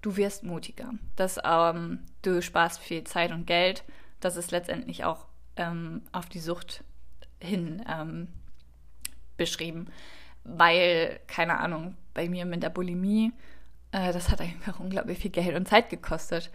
Du 0.02 0.16
wirst 0.16 0.44
mutiger. 0.44 0.90
Das, 1.16 1.38
ähm, 1.44 2.00
du 2.22 2.42
sparst 2.42 2.80
viel 2.80 3.04
Zeit 3.04 3.32
und 3.32 3.46
Geld. 3.46 3.84
Das 4.20 4.36
ist 4.36 4.50
letztendlich 4.50 5.04
auch 5.04 5.26
ähm, 5.56 6.02
auf 6.12 6.28
die 6.28 6.40
Sucht 6.40 6.82
hin 7.40 7.84
ähm, 7.88 8.28
beschrieben. 9.36 9.88
Weil, 10.44 11.20
keine 11.26 11.58
Ahnung, 11.58 11.96
bei 12.14 12.28
mir 12.28 12.46
mit 12.46 12.62
der 12.62 12.70
Bulimie 12.70 13.32
äh, 13.92 14.12
das 14.12 14.30
hat 14.30 14.40
einfach 14.40 14.80
unglaublich 14.80 15.18
viel 15.18 15.30
Geld 15.30 15.54
und 15.56 15.68
Zeit 15.68 15.90
gekostet. 15.90 16.50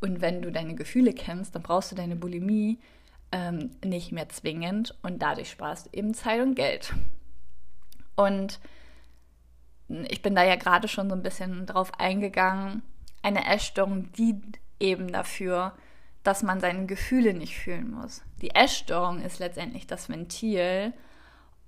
Und 0.00 0.20
wenn 0.20 0.42
du 0.42 0.52
deine 0.52 0.74
Gefühle 0.74 1.12
kennst, 1.12 1.54
dann 1.54 1.62
brauchst 1.62 1.90
du 1.90 1.96
deine 1.96 2.16
Bulimie 2.16 2.78
ähm, 3.32 3.70
nicht 3.84 4.12
mehr 4.12 4.28
zwingend 4.28 4.94
und 5.02 5.20
dadurch 5.20 5.50
sparst 5.50 5.86
du 5.86 5.90
eben 5.98 6.14
Zeit 6.14 6.40
und 6.40 6.54
Geld. 6.54 6.94
Und 8.18 8.58
ich 9.88 10.22
bin 10.22 10.34
da 10.34 10.42
ja 10.42 10.56
gerade 10.56 10.88
schon 10.88 11.08
so 11.08 11.14
ein 11.14 11.22
bisschen 11.22 11.66
drauf 11.66 11.92
eingegangen. 11.98 12.82
Eine 13.22 13.46
Essstörung 13.46 14.12
dient 14.12 14.58
eben 14.80 15.12
dafür, 15.12 15.72
dass 16.24 16.42
man 16.42 16.58
seine 16.58 16.86
Gefühle 16.86 17.32
nicht 17.32 17.56
fühlen 17.56 17.92
muss. 17.92 18.22
Die 18.42 18.50
Essstörung 18.50 19.22
ist 19.22 19.38
letztendlich 19.38 19.86
das 19.86 20.08
Ventil 20.08 20.92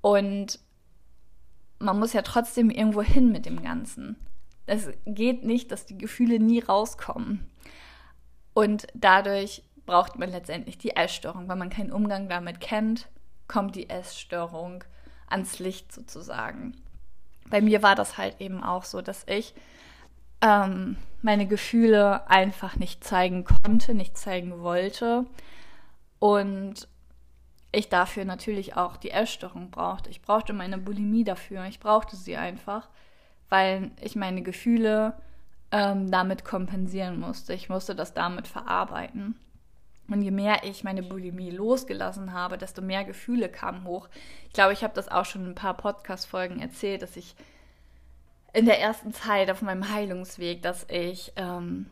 und 0.01 0.59
man 1.79 1.99
muss 2.01 2.15
ja 2.15 2.23
trotzdem 2.23 2.69
irgendwo 2.69 3.03
hin 3.03 3.31
mit 3.31 3.47
dem 3.47 3.63
Ganzen. 3.63 4.17
Es 4.67 4.89
geht 5.07 5.45
nicht, 5.45 5.71
dass 5.71 5.87
die 5.87 5.99
Gefühle 5.99 6.41
nie 6.41 6.59
rauskommen. 6.59 7.49
Und 8.55 8.89
dadurch 8.95 9.63
braucht 9.87 10.19
man 10.19 10.31
letztendlich 10.31 10.79
die 10.79 10.97
Essstörung. 10.97 11.49
Wenn 11.49 11.59
man 11.59 11.71
keinen 11.71 11.93
Umgang 11.93 12.29
damit 12.29 12.61
kennt, 12.61 13.09
kommt 13.47 13.77
die 13.77 13.89
Essstörung 13.89 14.83
ans 15.31 15.59
Licht 15.59 15.93
sozusagen. 15.93 16.77
Bei 17.49 17.61
mir 17.61 17.83
war 17.83 17.95
das 17.95 18.19
halt 18.19 18.41
eben 18.41 18.63
auch 18.63 18.85
so, 18.85 19.01
dass 19.03 19.25
ich 19.27 19.55
ähm, 20.41 20.97
meine 21.23 21.47
Gefühle 21.47 22.29
einfach 22.29 22.77
nicht 22.77 23.03
zeigen 23.05 23.45
konnte, 23.45 23.95
nicht 23.95 24.17
zeigen 24.17 24.61
wollte. 24.61 25.27
Und 26.19 26.89
ich 27.73 27.89
dafür 27.89 28.25
natürlich 28.25 28.77
auch 28.77 28.97
die 28.97 29.11
Essstörung 29.11 29.71
brauchte. 29.71 30.11
Ich 30.11 30.23
brauchte 30.23 30.53
meine 30.53 30.79
Bulimie 30.79 31.25
dafür. 31.25 31.65
Ich 31.67 31.81
brauchte 31.81 32.17
sie 32.17 32.37
einfach 32.37 32.89
weil 33.51 33.91
ich 34.01 34.17
meine 34.17 34.43
Gefühle 34.43 35.13
ähm, 35.73 36.11
damit 36.11 36.45
kompensieren 36.45 37.21
musste. 37.21 37.53
Ich 37.53 37.69
musste 37.69 37.95
das 37.95 38.15
damit 38.15 38.49
verarbeiten. 38.49 39.35
Und 40.11 40.23
je 40.23 40.31
mehr 40.31 40.65
ich 40.65 40.85
meine 40.85 41.03
Bulimie 41.03 41.51
losgelassen 41.51 42.33
habe, 42.33 42.59
desto 42.59 42.83
mehr 42.83 43.05
Gefühle 43.05 43.49
kamen 43.49 43.85
hoch. 43.85 44.09
Ich 44.49 44.53
glaube, 44.53 44.73
ich 44.73 44.83
habe 44.83 44.95
das 44.95 45.09
auch 45.09 45.25
schon 45.25 45.43
in 45.43 45.53
ein 45.53 45.55
paar 45.55 45.75
Podcast-Folgen 45.75 46.61
erzählt, 46.61 47.03
dass 47.03 47.17
ich 47.17 47.37
in 48.53 48.67
der 48.67 48.81
ersten 48.81 49.13
Zeit 49.13 49.51
auf 49.51 49.63
meinem 49.63 49.91
Heilungsweg, 49.91 50.63
dass 50.63 50.85
ich 50.89 51.33
ähm, 51.37 51.87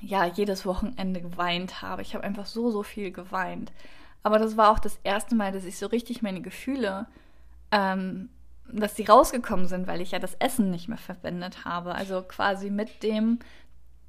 ja 0.00 0.24
jedes 0.24 0.64
Wochenende 0.64 1.20
geweint 1.20 1.82
habe. 1.82 2.02
Ich 2.02 2.14
habe 2.14 2.24
einfach 2.24 2.46
so, 2.46 2.70
so 2.70 2.82
viel 2.82 3.12
geweint. 3.12 3.72
Aber 4.22 4.38
das 4.38 4.56
war 4.56 4.70
auch 4.72 4.78
das 4.78 4.98
erste 5.04 5.34
Mal, 5.34 5.52
dass 5.52 5.64
ich 5.64 5.78
so 5.78 5.86
richtig 5.86 6.22
meine 6.22 6.40
Gefühle, 6.40 7.06
ähm, 7.70 8.30
dass 8.72 8.94
die 8.94 9.04
rausgekommen 9.04 9.68
sind, 9.68 9.86
weil 9.86 10.00
ich 10.00 10.10
ja 10.10 10.18
das 10.18 10.34
Essen 10.34 10.70
nicht 10.70 10.88
mehr 10.88 10.98
verwendet 10.98 11.64
habe. 11.64 11.94
Also 11.94 12.22
quasi 12.22 12.70
mit 12.70 13.02
dem, 13.02 13.38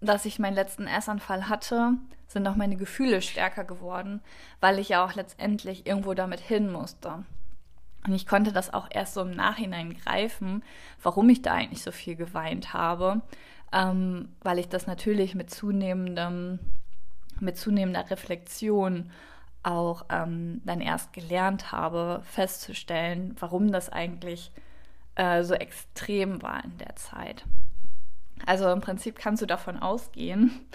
dass 0.02 0.26
ich 0.26 0.40
meinen 0.40 0.56
letzten 0.56 0.88
Essanfall 0.88 1.50
hatte, 1.50 1.94
sind 2.28 2.48
auch 2.48 2.56
meine 2.56 2.76
Gefühle 2.76 3.22
stärker 3.22 3.64
geworden, 3.64 4.22
weil 4.60 4.80
ich 4.80 4.90
ja 4.90 5.06
auch 5.06 5.14
letztendlich 5.14 5.88
irgendwo 5.88 6.14
damit 6.14 6.40
hin 6.40 6.72
musste. 6.72 7.24
Und 8.06 8.14
ich 8.14 8.28
konnte 8.28 8.52
das 8.54 8.74
auch 8.74 8.88
erst 8.90 9.16
so 9.16 9.22
im 9.22 9.32
Nachhinein 9.32 9.98
greifen, 9.98 10.64
warum 11.02 11.30
ich 11.30 11.42
da 11.42 11.54
eigentlich 11.54 11.84
so 11.84 11.92
viel 11.92 12.16
geweint 12.16 12.74
habe, 12.74 13.22
ähm, 13.74 14.30
weil 14.42 14.60
ich 14.60 14.70
das 14.70 14.88
natürlich 14.88 15.36
mit 15.36 15.50
zunehmendem, 15.50 16.60
mit 17.40 17.58
zunehmender 17.58 18.10
Reflexion 18.10 19.12
auch 19.64 20.06
ähm, 20.10 20.62
dann 20.64 20.80
erst 20.80 21.12
gelernt 21.12 21.72
habe, 21.72 22.22
festzustellen, 22.24 23.36
warum 23.40 23.72
das 23.72 23.90
eigentlich 23.90 24.52
äh, 25.16 25.44
so 25.44 25.56
extrem 25.56 26.42
war 26.42 26.64
in 26.64 26.78
der 26.78 26.96
Zeit. 26.96 27.44
Also 28.46 28.72
im 28.72 28.82
Prinzip 28.82 29.18
kannst 29.18 29.42
du 29.42 29.46
davon 29.46 29.78
ausgehen, 29.78 30.68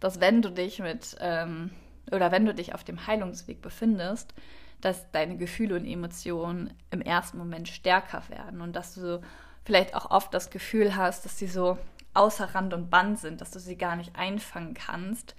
dass 0.00 0.20
wenn 0.20 0.42
du 0.42 0.50
dich 0.50 0.78
mit 0.78 1.16
ähm, 1.20 1.70
oder 2.10 2.32
wenn 2.32 2.46
du 2.46 2.54
dich 2.54 2.74
auf 2.74 2.84
dem 2.84 3.06
Heilungsweg 3.06 3.62
befindest, 3.62 4.34
dass 4.80 5.10
deine 5.12 5.36
Gefühle 5.36 5.76
und 5.76 5.86
Emotionen 5.86 6.72
im 6.90 7.02
ersten 7.02 7.38
Moment 7.38 7.68
stärker 7.68 8.22
werden 8.28 8.60
und 8.60 8.74
dass 8.74 8.94
du 8.94 9.20
vielleicht 9.64 9.94
auch 9.94 10.10
oft 10.10 10.32
das 10.32 10.50
Gefühl 10.50 10.96
hast, 10.96 11.24
dass 11.24 11.38
sie 11.38 11.46
so 11.46 11.78
außer 12.14 12.54
Rand 12.54 12.74
und 12.74 12.90
Band 12.90 13.18
sind, 13.18 13.40
dass 13.40 13.50
du 13.50 13.60
sie 13.60 13.76
gar 13.76 13.96
nicht 13.96 14.16
einfangen 14.16 14.74
kannst, 14.74 15.36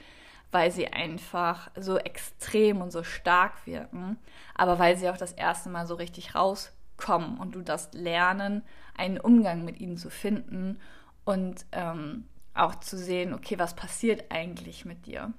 weil 0.51 0.71
sie 0.71 0.87
einfach 0.87 1.71
so 1.75 1.97
extrem 1.97 2.81
und 2.81 2.91
so 2.91 3.03
stark 3.03 3.65
wirken, 3.65 4.17
aber 4.55 4.79
weil 4.79 4.95
sie 4.95 5.09
auch 5.09 5.17
das 5.17 5.33
erste 5.33 5.69
Mal 5.69 5.87
so 5.87 5.95
richtig 5.95 6.35
rauskommen 6.35 7.37
und 7.39 7.55
du 7.55 7.61
das 7.61 7.91
lernen, 7.93 8.63
einen 8.95 9.19
Umgang 9.19 9.65
mit 9.65 9.79
ihnen 9.79 9.97
zu 9.97 10.09
finden 10.09 10.79
und 11.25 11.65
ähm, 11.71 12.27
auch 12.53 12.75
zu 12.75 12.97
sehen, 12.97 13.33
okay, 13.33 13.57
was 13.59 13.75
passiert 13.75 14.31
eigentlich 14.31 14.85
mit 14.85 15.05
dir? 15.05 15.33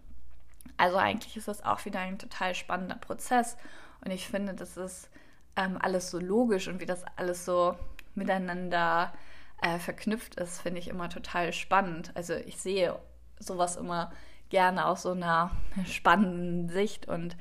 Also 0.76 0.96
eigentlich 0.96 1.36
ist 1.36 1.48
das 1.48 1.64
auch 1.64 1.84
wieder 1.84 2.00
ein 2.00 2.18
total 2.18 2.54
spannender 2.54 2.96
Prozess 2.96 3.56
und 4.04 4.10
ich 4.10 4.26
finde, 4.26 4.54
das 4.54 4.76
ist 4.76 5.10
ähm, 5.56 5.78
alles 5.80 6.10
so 6.10 6.18
logisch 6.18 6.68
und 6.68 6.80
wie 6.80 6.86
das 6.86 7.04
alles 7.16 7.44
so 7.44 7.76
miteinander 8.14 9.12
äh, 9.60 9.78
verknüpft 9.78 10.36
ist, 10.36 10.60
finde 10.60 10.80
ich 10.80 10.88
immer 10.88 11.08
total 11.08 11.52
spannend. 11.52 12.10
Also 12.14 12.34
ich 12.34 12.56
sehe 12.58 12.98
sowas 13.38 13.76
immer 13.76 14.12
gerne 14.50 14.86
aus 14.86 15.02
so 15.02 15.12
einer 15.12 15.50
spannenden 15.86 16.68
Sicht 16.68 17.06
und 17.06 17.36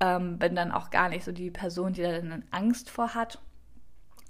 ähm, 0.00 0.38
bin 0.38 0.54
dann 0.54 0.72
auch 0.72 0.90
gar 0.90 1.08
nicht 1.08 1.24
so 1.24 1.32
die 1.32 1.50
Person, 1.50 1.92
die 1.92 2.02
da 2.02 2.12
dann 2.12 2.44
Angst 2.50 2.88
vor 2.88 3.14
hat, 3.14 3.38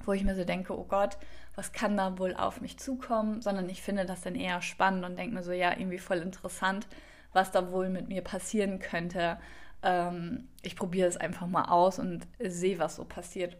wo 0.07 0.13
ich 0.13 0.25
mir 0.25 0.35
so 0.35 0.45
denke, 0.45 0.77
oh 0.77 0.85
Gott, 0.85 1.19
was 1.55 1.73
kann 1.73 1.97
da 1.97 2.19
wohl 2.19 2.35
auf 2.35 2.61
mich 2.61 2.79
zukommen, 2.79 3.43
sondern 3.43 3.69
ich 3.69 3.83
finde 3.83 4.07
das 4.07 4.23
dann 4.23 4.35
eher 4.35 4.63
spannend 4.63 5.05
und 5.05 5.17
denke 5.19 5.35
mir 5.35 5.43
so, 5.43 5.53
ja, 5.53 5.73
irgendwie 5.73 5.99
voll 5.99 6.19
interessant, 6.19 6.87
was 7.33 7.51
da 7.51 7.71
wohl 7.71 7.89
mit 7.89 8.09
mir 8.09 8.23
passieren 8.23 8.79
könnte. 8.79 9.39
Ähm, 9.83 10.49
ich 10.63 10.77
probiere 10.77 11.09
es 11.09 11.17
einfach 11.17 11.47
mal 11.47 11.65
aus 11.65 11.99
und 11.99 12.27
sehe, 12.39 12.79
was 12.79 12.97
so 12.97 13.05
passiert. 13.05 13.57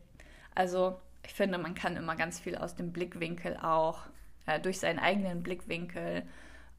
Also 0.55 1.01
ich 1.25 1.35
finde, 1.35 1.59
man 1.59 1.75
kann 1.75 1.97
immer 1.97 2.17
ganz 2.17 2.41
viel 2.41 2.57
aus 2.57 2.75
dem 2.75 2.93
Blickwinkel 2.93 3.57
auch, 3.57 4.07
äh, 4.47 4.61
durch 4.61 4.81
seinen 4.81 4.99
eigenen 4.99 5.43
Blickwinkel 5.43 6.23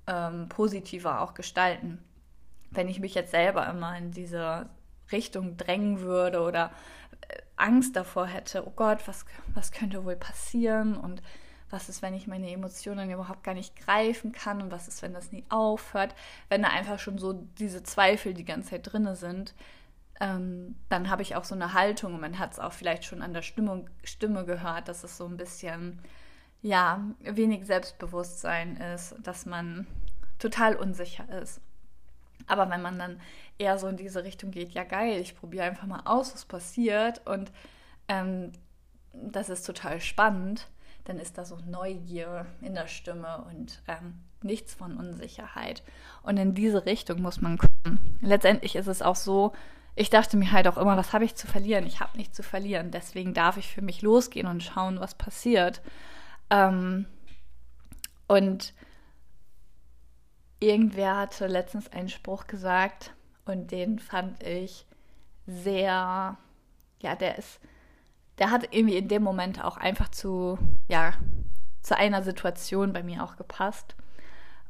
ähm, 0.07 0.49
positiver 0.49 1.21
auch 1.21 1.33
gestalten. 1.33 2.03
Wenn 2.71 2.87
ich 2.87 2.99
mich 2.99 3.15
jetzt 3.15 3.31
selber 3.31 3.67
immer 3.67 3.97
in 3.97 4.11
diese 4.11 4.69
Richtung 5.11 5.57
drängen 5.57 6.01
würde 6.01 6.41
oder 6.41 6.71
Angst 7.55 7.95
davor 7.95 8.27
hätte, 8.27 8.65
oh 8.67 8.73
Gott, 8.75 9.07
was, 9.07 9.25
was 9.53 9.71
könnte 9.71 10.05
wohl 10.05 10.15
passieren? 10.15 10.95
Und 10.97 11.21
was 11.69 11.89
ist, 11.89 12.01
wenn 12.01 12.13
ich 12.13 12.27
meine 12.27 12.51
Emotionen 12.51 13.11
überhaupt 13.11 13.43
gar 13.43 13.53
nicht 13.53 13.75
greifen 13.75 14.31
kann? 14.31 14.61
Und 14.61 14.71
was 14.71 14.87
ist, 14.87 15.01
wenn 15.01 15.13
das 15.13 15.31
nie 15.31 15.45
aufhört, 15.49 16.15
wenn 16.49 16.63
da 16.63 16.69
einfach 16.69 16.99
schon 16.99 17.17
so 17.17 17.33
diese 17.57 17.83
Zweifel 17.83 18.33
die 18.33 18.45
ganze 18.45 18.71
Zeit 18.71 18.91
drinne 18.91 19.15
sind, 19.15 19.53
ähm, 20.19 20.75
dann 20.89 21.09
habe 21.09 21.23
ich 21.23 21.35
auch 21.35 21.43
so 21.43 21.55
eine 21.55 21.73
Haltung 21.73 22.13
und 22.13 22.21
man 22.21 22.37
hat 22.37 22.53
es 22.53 22.59
auch 22.59 22.73
vielleicht 22.73 23.05
schon 23.05 23.21
an 23.21 23.33
der 23.33 23.41
Stimmung, 23.41 23.89
Stimme 24.03 24.45
gehört, 24.45 24.87
dass 24.87 25.03
es 25.03 25.17
so 25.17 25.25
ein 25.25 25.37
bisschen, 25.37 25.99
ja, 26.61 27.03
wenig 27.19 27.65
Selbstbewusstsein 27.65 28.77
ist, 28.77 29.15
dass 29.23 29.45
man 29.45 29.87
total 30.37 30.75
unsicher 30.75 31.27
ist. 31.41 31.59
Aber 32.51 32.69
wenn 32.69 32.81
man 32.81 32.99
dann 32.99 33.21
eher 33.57 33.77
so 33.77 33.87
in 33.87 33.95
diese 33.95 34.25
Richtung 34.25 34.51
geht, 34.51 34.73
ja 34.73 34.83
geil, 34.83 35.21
ich 35.21 35.37
probiere 35.37 35.63
einfach 35.63 35.87
mal 35.87 36.01
aus, 36.03 36.33
was 36.33 36.43
passiert 36.43 37.25
und 37.25 37.49
ähm, 38.09 38.51
das 39.13 39.47
ist 39.47 39.65
total 39.65 40.01
spannend, 40.01 40.67
dann 41.05 41.17
ist 41.17 41.37
da 41.37 41.45
so 41.45 41.57
Neugier 41.65 42.45
in 42.61 42.75
der 42.75 42.87
Stimme 42.87 43.45
und 43.49 43.81
ähm, 43.87 44.19
nichts 44.43 44.73
von 44.73 44.97
Unsicherheit. 44.97 45.81
Und 46.23 46.35
in 46.35 46.53
diese 46.53 46.85
Richtung 46.85 47.21
muss 47.21 47.39
man 47.39 47.57
kommen. 47.57 48.17
Letztendlich 48.19 48.75
ist 48.75 48.87
es 48.87 49.01
auch 49.01 49.15
so, 49.15 49.53
ich 49.95 50.09
dachte 50.09 50.35
mir 50.35 50.51
halt 50.51 50.67
auch 50.67 50.77
immer, 50.77 50.97
was 50.97 51.13
habe 51.13 51.23
ich 51.23 51.35
zu 51.35 51.47
verlieren? 51.47 51.87
Ich 51.87 52.01
habe 52.01 52.17
nichts 52.17 52.35
zu 52.35 52.43
verlieren. 52.43 52.91
Deswegen 52.91 53.33
darf 53.33 53.55
ich 53.55 53.73
für 53.73 53.81
mich 53.81 54.01
losgehen 54.01 54.47
und 54.47 54.61
schauen, 54.61 54.99
was 54.99 55.15
passiert. 55.15 55.81
Ähm, 56.49 57.05
und 58.27 58.73
irgendwer 60.61 61.17
hatte 61.17 61.47
letztens 61.47 61.91
einen 61.91 62.07
Spruch 62.07 62.47
gesagt 62.47 63.13
und 63.45 63.71
den 63.71 63.99
fand 63.99 64.41
ich 64.43 64.85
sehr, 65.47 66.37
ja, 67.01 67.15
der 67.19 67.37
ist, 67.37 67.59
der 68.37 68.51
hat 68.51 68.73
irgendwie 68.73 68.97
in 68.97 69.09
dem 69.09 69.23
Moment 69.23 69.63
auch 69.63 69.75
einfach 69.75 70.09
zu, 70.09 70.57
ja, 70.87 71.13
zu 71.81 71.97
einer 71.97 72.23
Situation 72.23 72.93
bei 72.93 73.03
mir 73.03 73.23
auch 73.23 73.35
gepasst. 73.35 73.95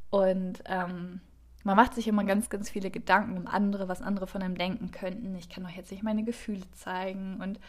Und 0.09 0.63
ähm, 0.65 1.19
man 1.63 1.75
macht 1.75 1.93
sich 1.93 2.07
immer 2.07 2.23
ganz, 2.23 2.49
ganz 2.49 2.69
viele 2.69 2.89
Gedanken 2.89 3.37
um 3.37 3.47
andere, 3.47 3.87
was 3.87 4.01
andere 4.01 4.27
von 4.27 4.41
einem 4.41 4.57
denken 4.57 4.91
könnten. 4.91 5.35
Ich 5.35 5.49
kann 5.49 5.63
doch 5.63 5.69
jetzt 5.69 5.91
nicht 5.91 6.03
meine 6.03 6.23
Gefühle 6.23 6.69
zeigen 6.71 7.39
und 7.41 7.59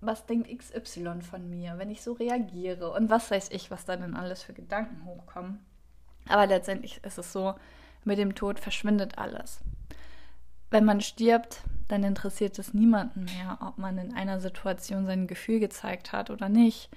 was 0.00 0.26
denkt 0.26 0.50
XY 0.56 1.22
von 1.22 1.48
mir, 1.48 1.78
wenn 1.78 1.90
ich 1.90 2.02
so 2.02 2.12
reagiere 2.12 2.90
und 2.92 3.08
was 3.08 3.30
weiß 3.30 3.50
ich, 3.52 3.70
was 3.70 3.86
da 3.86 3.96
denn 3.96 4.16
alles 4.16 4.42
für 4.42 4.52
Gedanken 4.52 5.04
hochkommen. 5.04 5.64
Aber 6.28 6.46
letztendlich 6.46 7.00
ist 7.04 7.18
es 7.18 7.32
so, 7.32 7.54
mit 8.04 8.18
dem 8.18 8.34
Tod 8.34 8.58
verschwindet 8.58 9.18
alles. 9.18 9.60
Wenn 10.70 10.84
man 10.84 11.00
stirbt, 11.00 11.62
dann 11.88 12.04
interessiert 12.04 12.58
es 12.58 12.72
niemanden 12.72 13.24
mehr, 13.24 13.58
ob 13.60 13.78
man 13.78 13.98
in 13.98 14.14
einer 14.14 14.40
Situation 14.40 15.04
sein 15.06 15.26
Gefühl 15.26 15.60
gezeigt 15.60 16.12
hat 16.12 16.30
oder 16.30 16.48
nicht. 16.48 16.88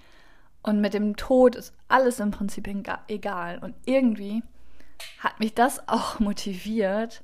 Und 0.64 0.82
mit 0.82 0.94
dem 0.94 1.16
Tod 1.16 1.56
ist 1.56 1.74
alles 1.88 2.20
im 2.20 2.32
Prinzip 2.32 2.68
egal. 3.08 3.60
Und 3.60 3.76
irgendwie 3.86 4.42
hat 5.20 5.40
mich 5.40 5.54
das 5.54 5.88
auch 5.90 6.20
motiviert, 6.20 7.22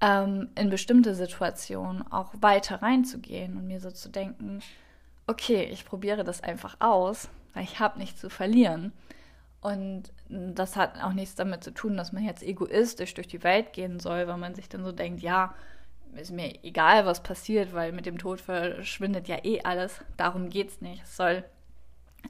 ähm, 0.00 0.50
in 0.56 0.68
bestimmte 0.68 1.14
Situationen 1.14 2.10
auch 2.12 2.34
weiter 2.40 2.82
reinzugehen 2.82 3.56
und 3.56 3.66
mir 3.66 3.80
so 3.80 3.90
zu 3.90 4.08
denken, 4.08 4.60
okay, 5.26 5.64
ich 5.64 5.84
probiere 5.84 6.24
das 6.24 6.42
einfach 6.42 6.76
aus, 6.80 7.28
weil 7.54 7.64
ich 7.64 7.80
habe 7.80 7.98
nichts 7.98 8.20
zu 8.20 8.28
verlieren. 8.28 8.92
Und 9.60 10.12
das 10.28 10.76
hat 10.76 11.02
auch 11.02 11.12
nichts 11.12 11.34
damit 11.34 11.64
zu 11.64 11.72
tun, 11.72 11.96
dass 11.96 12.12
man 12.12 12.24
jetzt 12.24 12.42
egoistisch 12.42 13.14
durch 13.14 13.26
die 13.26 13.42
Welt 13.42 13.72
gehen 13.72 13.98
soll, 13.98 14.26
weil 14.28 14.36
man 14.36 14.54
sich 14.54 14.68
dann 14.68 14.84
so 14.84 14.92
denkt, 14.92 15.22
ja, 15.22 15.54
ist 16.14 16.30
mir 16.30 16.64
egal, 16.64 17.04
was 17.04 17.22
passiert, 17.22 17.74
weil 17.74 17.92
mit 17.92 18.06
dem 18.06 18.18
Tod 18.18 18.40
verschwindet 18.40 19.28
ja 19.28 19.44
eh 19.44 19.62
alles. 19.62 20.00
Darum 20.16 20.48
geht 20.48 20.70
es 20.70 20.80
nicht. 20.80 21.02
Es 21.02 21.16
soll 21.16 21.44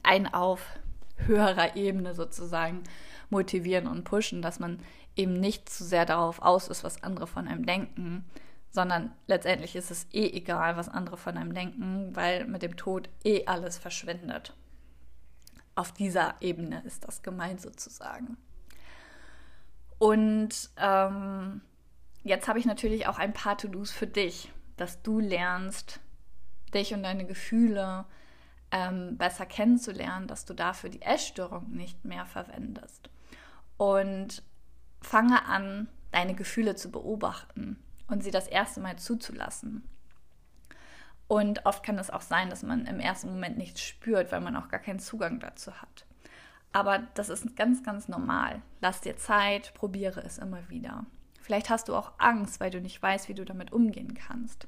ein 0.03 0.33
auf 0.33 0.79
höherer 1.17 1.75
Ebene 1.75 2.13
sozusagen 2.13 2.83
motivieren 3.29 3.87
und 3.87 4.03
pushen, 4.03 4.41
dass 4.41 4.59
man 4.59 4.79
eben 5.15 5.33
nicht 5.33 5.69
zu 5.69 5.83
sehr 5.83 6.05
darauf 6.05 6.41
aus 6.41 6.67
ist, 6.67 6.83
was 6.83 7.03
andere 7.03 7.27
von 7.27 7.47
einem 7.47 7.65
denken, 7.65 8.25
sondern 8.69 9.11
letztendlich 9.25 9.75
ist 9.75 9.91
es 9.91 10.07
eh 10.13 10.29
egal, 10.29 10.77
was 10.77 10.89
andere 10.89 11.17
von 11.17 11.37
einem 11.37 11.53
denken, 11.53 12.15
weil 12.15 12.45
mit 12.45 12.61
dem 12.61 12.77
Tod 12.77 13.09
eh 13.23 13.45
alles 13.45 13.77
verschwindet. 13.77 14.53
Auf 15.77 15.91
dieser 15.91 16.33
Ebene 16.41 16.81
ist 16.85 17.07
das 17.07 17.21
gemeint 17.21 17.61
sozusagen. 17.61 18.35
Und 19.99 20.71
ähm, 20.75 21.61
jetzt 22.23 22.47
habe 22.47 22.57
ich 22.57 22.65
natürlich 22.65 23.05
auch 23.05 23.19
ein 23.19 23.31
paar 23.31 23.59
To-Dos 23.59 23.91
für 23.91 24.07
dich, 24.07 24.51
dass 24.75 25.03
du 25.03 25.19
lernst, 25.19 25.99
dich 26.73 26.95
und 26.95 27.03
deine 27.03 27.27
Gefühle 27.27 28.05
ähm, 28.71 29.17
besser 29.19 29.45
kennenzulernen, 29.45 30.25
dass 30.25 30.45
du 30.45 30.55
dafür 30.55 30.89
die 30.89 31.03
Essstörung 31.03 31.69
nicht 31.69 32.05
mehr 32.05 32.25
verwendest. 32.25 33.11
Und 33.77 34.41
fange 35.01 35.45
an, 35.45 35.89
deine 36.09 36.33
Gefühle 36.33 36.75
zu 36.75 36.89
beobachten 36.89 37.77
und 38.07 38.23
sie 38.23 38.31
das 38.31 38.47
erste 38.47 38.79
Mal 38.79 38.97
zuzulassen. 38.97 39.87
Und 41.27 41.65
oft 41.65 41.83
kann 41.83 41.99
es 41.99 42.09
auch 42.09 42.21
sein, 42.21 42.49
dass 42.49 42.63
man 42.63 42.85
im 42.85 42.99
ersten 42.99 43.29
Moment 43.29 43.57
nichts 43.57 43.81
spürt, 43.81 44.31
weil 44.31 44.41
man 44.41 44.55
auch 44.55 44.69
gar 44.69 44.79
keinen 44.79 44.99
Zugang 44.99 45.39
dazu 45.39 45.73
hat. 45.81 46.05
Aber 46.71 46.99
das 47.15 47.29
ist 47.29 47.55
ganz, 47.55 47.83
ganz 47.83 48.07
normal. 48.07 48.61
Lass 48.81 49.01
dir 49.01 49.17
Zeit, 49.17 49.73
probiere 49.73 50.21
es 50.21 50.37
immer 50.37 50.69
wieder. 50.69 51.05
Vielleicht 51.41 51.69
hast 51.69 51.87
du 51.87 51.95
auch 51.95 52.11
Angst, 52.17 52.59
weil 52.59 52.71
du 52.71 52.81
nicht 52.81 53.01
weißt, 53.01 53.29
wie 53.29 53.33
du 53.33 53.45
damit 53.45 53.71
umgehen 53.71 54.13
kannst. 54.13 54.67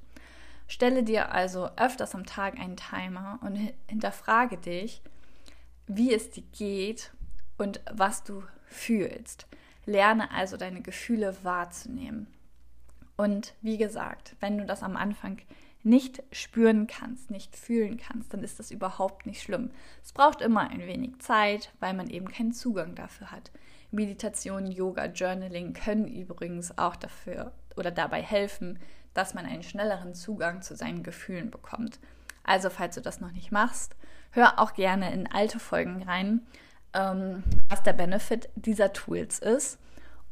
Stelle 0.68 1.04
dir 1.04 1.32
also 1.32 1.70
öfters 1.78 2.14
am 2.14 2.26
Tag 2.26 2.60
einen 2.60 2.78
Timer 2.78 3.40
und 3.42 3.74
hinterfrage 3.88 4.58
dich, 4.58 5.02
wie 5.88 6.14
es 6.14 6.30
dir 6.30 6.44
geht 6.52 7.12
und 7.58 7.82
was 7.92 8.24
du 8.24 8.44
fühlst. 8.68 9.48
Lerne 9.86 10.32
also 10.32 10.58
deine 10.58 10.82
Gefühle 10.82 11.36
wahrzunehmen. 11.44 12.28
Und 13.18 13.56
wie 13.62 13.78
gesagt, 13.78 14.36
wenn 14.40 14.58
du 14.58 14.66
das 14.66 14.84
am 14.84 14.96
Anfang 14.96 15.40
nicht 15.84 16.24
spüren 16.32 16.88
kannst, 16.88 17.32
nicht 17.32 17.56
fühlen 17.56 17.98
kannst, 17.98 18.34
dann 18.34 18.44
ist 18.44 18.60
das 18.60 18.72
überhaupt 18.72 19.26
nicht 19.26 19.42
schlimm. 19.42 19.72
Es 20.04 20.12
braucht 20.12 20.42
immer 20.42 20.70
ein 20.70 20.86
wenig 20.86 21.20
Zeit, 21.20 21.72
weil 21.80 21.94
man 21.94 22.10
eben 22.10 22.28
keinen 22.28 22.52
Zugang 22.52 22.96
dafür 22.96 23.32
hat. 23.32 23.52
Meditation, 23.92 24.68
Yoga, 24.68 25.06
Journaling 25.06 25.74
können 25.74 26.08
übrigens 26.08 26.78
auch 26.78 26.96
dafür 26.96 27.54
oder 27.76 27.92
dabei 27.92 28.22
helfen, 28.22 28.78
dass 29.14 29.34
man 29.34 29.46
einen 29.46 29.64
schnelleren 29.64 30.14
Zugang 30.14 30.62
zu 30.62 30.76
seinen 30.76 31.02
Gefühlen 31.02 31.50
bekommt. 31.50 32.00
Also, 32.44 32.70
falls 32.70 32.96
du 32.96 33.02
das 33.02 33.22
noch 33.22 33.32
nicht 33.32 33.52
machst, 33.52 33.96
hör 34.32 34.60
auch 34.60 34.74
gerne 34.74 35.12
in 35.14 35.32
alte 35.32 35.60
Folgen 35.60 36.04
rein, 36.04 36.42
ähm, 36.94 37.44
was 37.68 37.84
der 37.84 37.94
Benefit 37.94 38.50
dieser 38.56 38.94
Tools 38.94 39.40
ist 39.40 39.80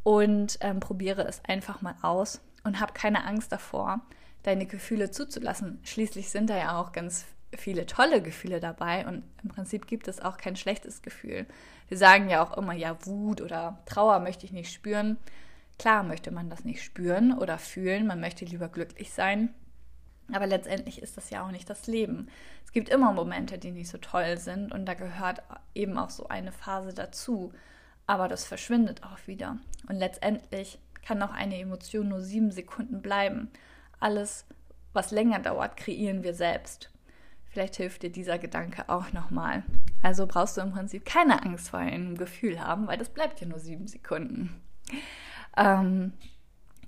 und 0.03 0.57
ähm, 0.61 0.79
probiere 0.79 1.23
es 1.27 1.41
einfach 1.45 1.81
mal 1.81 1.95
aus 2.01 2.41
und 2.63 2.79
hab 2.79 2.93
keine 2.93 3.25
Angst 3.25 3.51
davor, 3.51 4.01
deine 4.47 4.65
Gefühle 4.65 5.11
zuzulassen. 5.11 5.79
Schließlich 5.83 6.29
sind 6.29 6.49
da 6.49 6.57
ja 6.57 6.79
auch 6.79 6.93
ganz 6.93 7.25
viele 7.55 7.85
tolle 7.85 8.21
Gefühle 8.21 8.59
dabei 8.59 9.05
und 9.05 9.23
im 9.43 9.49
Prinzip 9.49 9.87
gibt 9.87 10.07
es 10.07 10.21
auch 10.21 10.37
kein 10.37 10.55
schlechtes 10.55 11.01
Gefühl. 11.01 11.45
Wir 11.89 11.97
sagen 11.97 12.29
ja 12.29 12.41
auch 12.43 12.57
immer, 12.57 12.73
ja, 12.73 12.97
Wut 13.05 13.41
oder 13.41 13.79
Trauer 13.85 14.19
möchte 14.19 14.45
ich 14.45 14.51
nicht 14.53 14.73
spüren. 14.73 15.17
Klar 15.77 16.03
möchte 16.03 16.31
man 16.31 16.49
das 16.49 16.63
nicht 16.63 16.83
spüren 16.83 17.37
oder 17.37 17.57
fühlen, 17.57 18.07
man 18.07 18.19
möchte 18.19 18.45
lieber 18.45 18.69
glücklich 18.69 19.11
sein. 19.11 19.53
Aber 20.33 20.47
letztendlich 20.47 21.01
ist 21.01 21.17
das 21.17 21.29
ja 21.29 21.45
auch 21.45 21.51
nicht 21.51 21.69
das 21.69 21.87
Leben. 21.87 22.27
Es 22.65 22.71
gibt 22.71 22.89
immer 22.89 23.13
Momente, 23.13 23.57
die 23.57 23.71
nicht 23.71 23.89
so 23.89 23.97
toll 23.97 24.37
sind 24.37 24.73
und 24.73 24.85
da 24.85 24.93
gehört 24.93 25.41
eben 25.73 25.97
auch 25.97 26.09
so 26.09 26.27
eine 26.27 26.51
Phase 26.51 26.93
dazu. 26.93 27.53
Aber 28.07 28.27
das 28.27 28.45
verschwindet 28.45 29.03
auch 29.03 29.19
wieder. 29.27 29.57
Und 29.89 29.95
letztendlich 29.95 30.79
kann 31.05 31.21
auch 31.21 31.31
eine 31.31 31.57
Emotion 31.59 32.09
nur 32.09 32.21
sieben 32.21 32.51
Sekunden 32.51 33.01
bleiben. 33.01 33.51
Alles, 33.99 34.45
was 34.93 35.11
länger 35.11 35.39
dauert, 35.39 35.77
kreieren 35.77 36.23
wir 36.23 36.33
selbst. 36.33 36.91
Vielleicht 37.49 37.77
hilft 37.77 38.03
dir 38.03 38.11
dieser 38.11 38.37
Gedanke 38.37 38.87
auch 38.87 39.13
nochmal. 39.13 39.63
Also 40.03 40.27
brauchst 40.27 40.57
du 40.57 40.61
im 40.61 40.71
Prinzip 40.71 41.05
keine 41.05 41.43
Angst 41.43 41.69
vor 41.69 41.79
einem 41.79 42.17
Gefühl 42.17 42.59
haben, 42.61 42.87
weil 42.87 42.97
das 42.97 43.09
bleibt 43.09 43.41
ja 43.41 43.47
nur 43.47 43.59
sieben 43.59 43.87
Sekunden. 43.87 44.61
Ähm, 45.55 46.13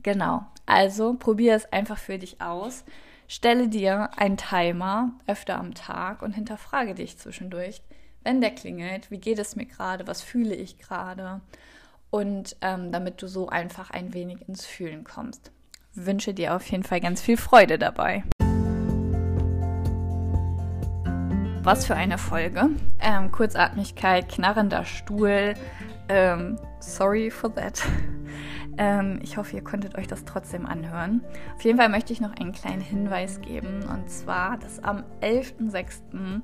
genau. 0.03 0.45
Also 0.65 1.15
probier 1.15 1.55
es 1.55 1.71
einfach 1.71 1.97
für 1.97 2.19
dich 2.19 2.41
aus. 2.41 2.83
Stelle 3.27 3.67
dir 3.67 4.11
einen 4.17 4.37
Timer 4.37 5.11
öfter 5.27 5.57
am 5.57 5.73
Tag 5.73 6.21
und 6.21 6.33
hinterfrage 6.33 6.95
dich 6.95 7.17
zwischendurch, 7.17 7.81
wenn 8.23 8.41
der 8.41 8.51
klingelt, 8.51 9.11
wie 9.11 9.19
geht 9.19 9.39
es 9.39 9.55
mir 9.55 9.65
gerade, 9.65 10.07
was 10.07 10.21
fühle 10.21 10.55
ich 10.55 10.77
gerade 10.77 11.41
und 12.09 12.55
ähm, 12.61 12.91
damit 12.91 13.21
du 13.21 13.27
so 13.27 13.49
einfach 13.49 13.91
ein 13.91 14.13
wenig 14.13 14.47
ins 14.47 14.65
Fühlen 14.65 15.03
kommst. 15.03 15.51
Wünsche 15.93 16.33
dir 16.33 16.55
auf 16.55 16.65
jeden 16.69 16.83
Fall 16.83 16.99
ganz 16.99 17.21
viel 17.21 17.37
Freude 17.37 17.77
dabei. 17.77 18.23
Was 21.63 21.85
für 21.85 21.95
eine 21.95 22.17
Folge. 22.17 22.69
Ähm, 22.99 23.31
Kurzatmigkeit, 23.31 24.29
knarrender 24.29 24.85
Stuhl. 24.85 25.53
Ähm, 26.07 26.57
sorry 26.79 27.29
for 27.29 27.53
that. 27.53 27.81
Ähm, 28.81 29.19
ich 29.21 29.35
hoffe, 29.35 29.57
ihr 29.57 29.61
konntet 29.61 29.97
euch 29.97 30.07
das 30.07 30.23
trotzdem 30.23 30.65
anhören. 30.65 31.21
Auf 31.53 31.61
jeden 31.63 31.77
Fall 31.77 31.89
möchte 31.89 32.13
ich 32.13 32.21
noch 32.21 32.33
einen 32.37 32.53
kleinen 32.53 32.79
Hinweis 32.79 33.41
geben. 33.41 33.83
Und 33.83 34.09
zwar, 34.09 34.57
dass 34.57 34.81
am 34.81 35.03
11.06. 35.19 36.41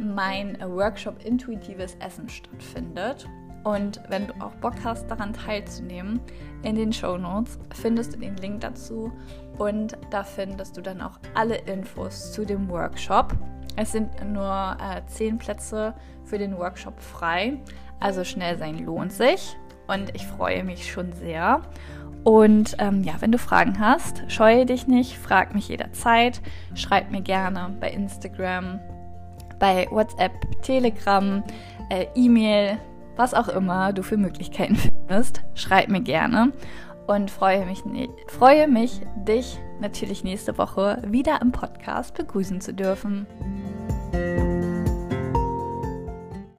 mein 0.00 0.58
Workshop 0.60 1.24
Intuitives 1.24 1.94
Essen 2.00 2.28
stattfindet. 2.28 3.28
Und 3.66 4.00
wenn 4.08 4.28
du 4.28 4.34
auch 4.34 4.52
Bock 4.60 4.74
hast, 4.84 5.10
daran 5.10 5.32
teilzunehmen, 5.32 6.20
in 6.62 6.76
den 6.76 6.92
Show 6.92 7.18
Notes 7.18 7.58
findest 7.74 8.14
du 8.14 8.18
den 8.18 8.36
Link 8.36 8.60
dazu. 8.60 9.10
Und 9.58 9.98
da 10.10 10.22
findest 10.22 10.76
du 10.76 10.82
dann 10.82 11.00
auch 11.00 11.18
alle 11.34 11.56
Infos 11.56 12.30
zu 12.30 12.44
dem 12.44 12.68
Workshop. 12.68 13.34
Es 13.74 13.90
sind 13.90 14.08
nur 14.24 14.76
äh, 14.80 15.04
10 15.08 15.38
Plätze 15.38 15.94
für 16.22 16.38
den 16.38 16.56
Workshop 16.56 17.00
frei, 17.00 17.58
also 17.98 18.22
schnell 18.22 18.56
sein 18.56 18.86
lohnt 18.86 19.12
sich. 19.12 19.56
Und 19.88 20.14
ich 20.14 20.24
freue 20.24 20.62
mich 20.62 20.88
schon 20.92 21.12
sehr. 21.14 21.60
Und 22.22 22.76
ähm, 22.78 23.02
ja, 23.02 23.14
wenn 23.18 23.32
du 23.32 23.38
Fragen 23.38 23.80
hast, 23.80 24.30
scheue 24.30 24.64
dich 24.64 24.86
nicht, 24.86 25.18
frag 25.18 25.56
mich 25.56 25.66
jederzeit, 25.66 26.40
schreib 26.74 27.10
mir 27.10 27.20
gerne 27.20 27.76
bei 27.80 27.90
Instagram, 27.90 28.78
bei 29.58 29.88
WhatsApp, 29.90 30.62
Telegram, 30.62 31.42
äh, 31.90 32.06
E-Mail, 32.14 32.78
was 33.16 33.34
auch 33.34 33.48
immer 33.48 33.92
du 33.92 34.02
für 34.02 34.16
Möglichkeiten 34.16 34.76
findest, 34.76 35.42
schreib 35.54 35.88
mir 35.88 36.00
gerne 36.00 36.52
und 37.06 37.30
freue 37.30 37.66
mich, 37.66 37.82
freue 38.28 38.68
mich, 38.68 39.00
dich 39.16 39.58
natürlich 39.80 40.24
nächste 40.24 40.58
Woche 40.58 41.02
wieder 41.06 41.40
im 41.42 41.52
Podcast 41.52 42.14
begrüßen 42.14 42.60
zu 42.60 42.74
dürfen. 42.74 43.26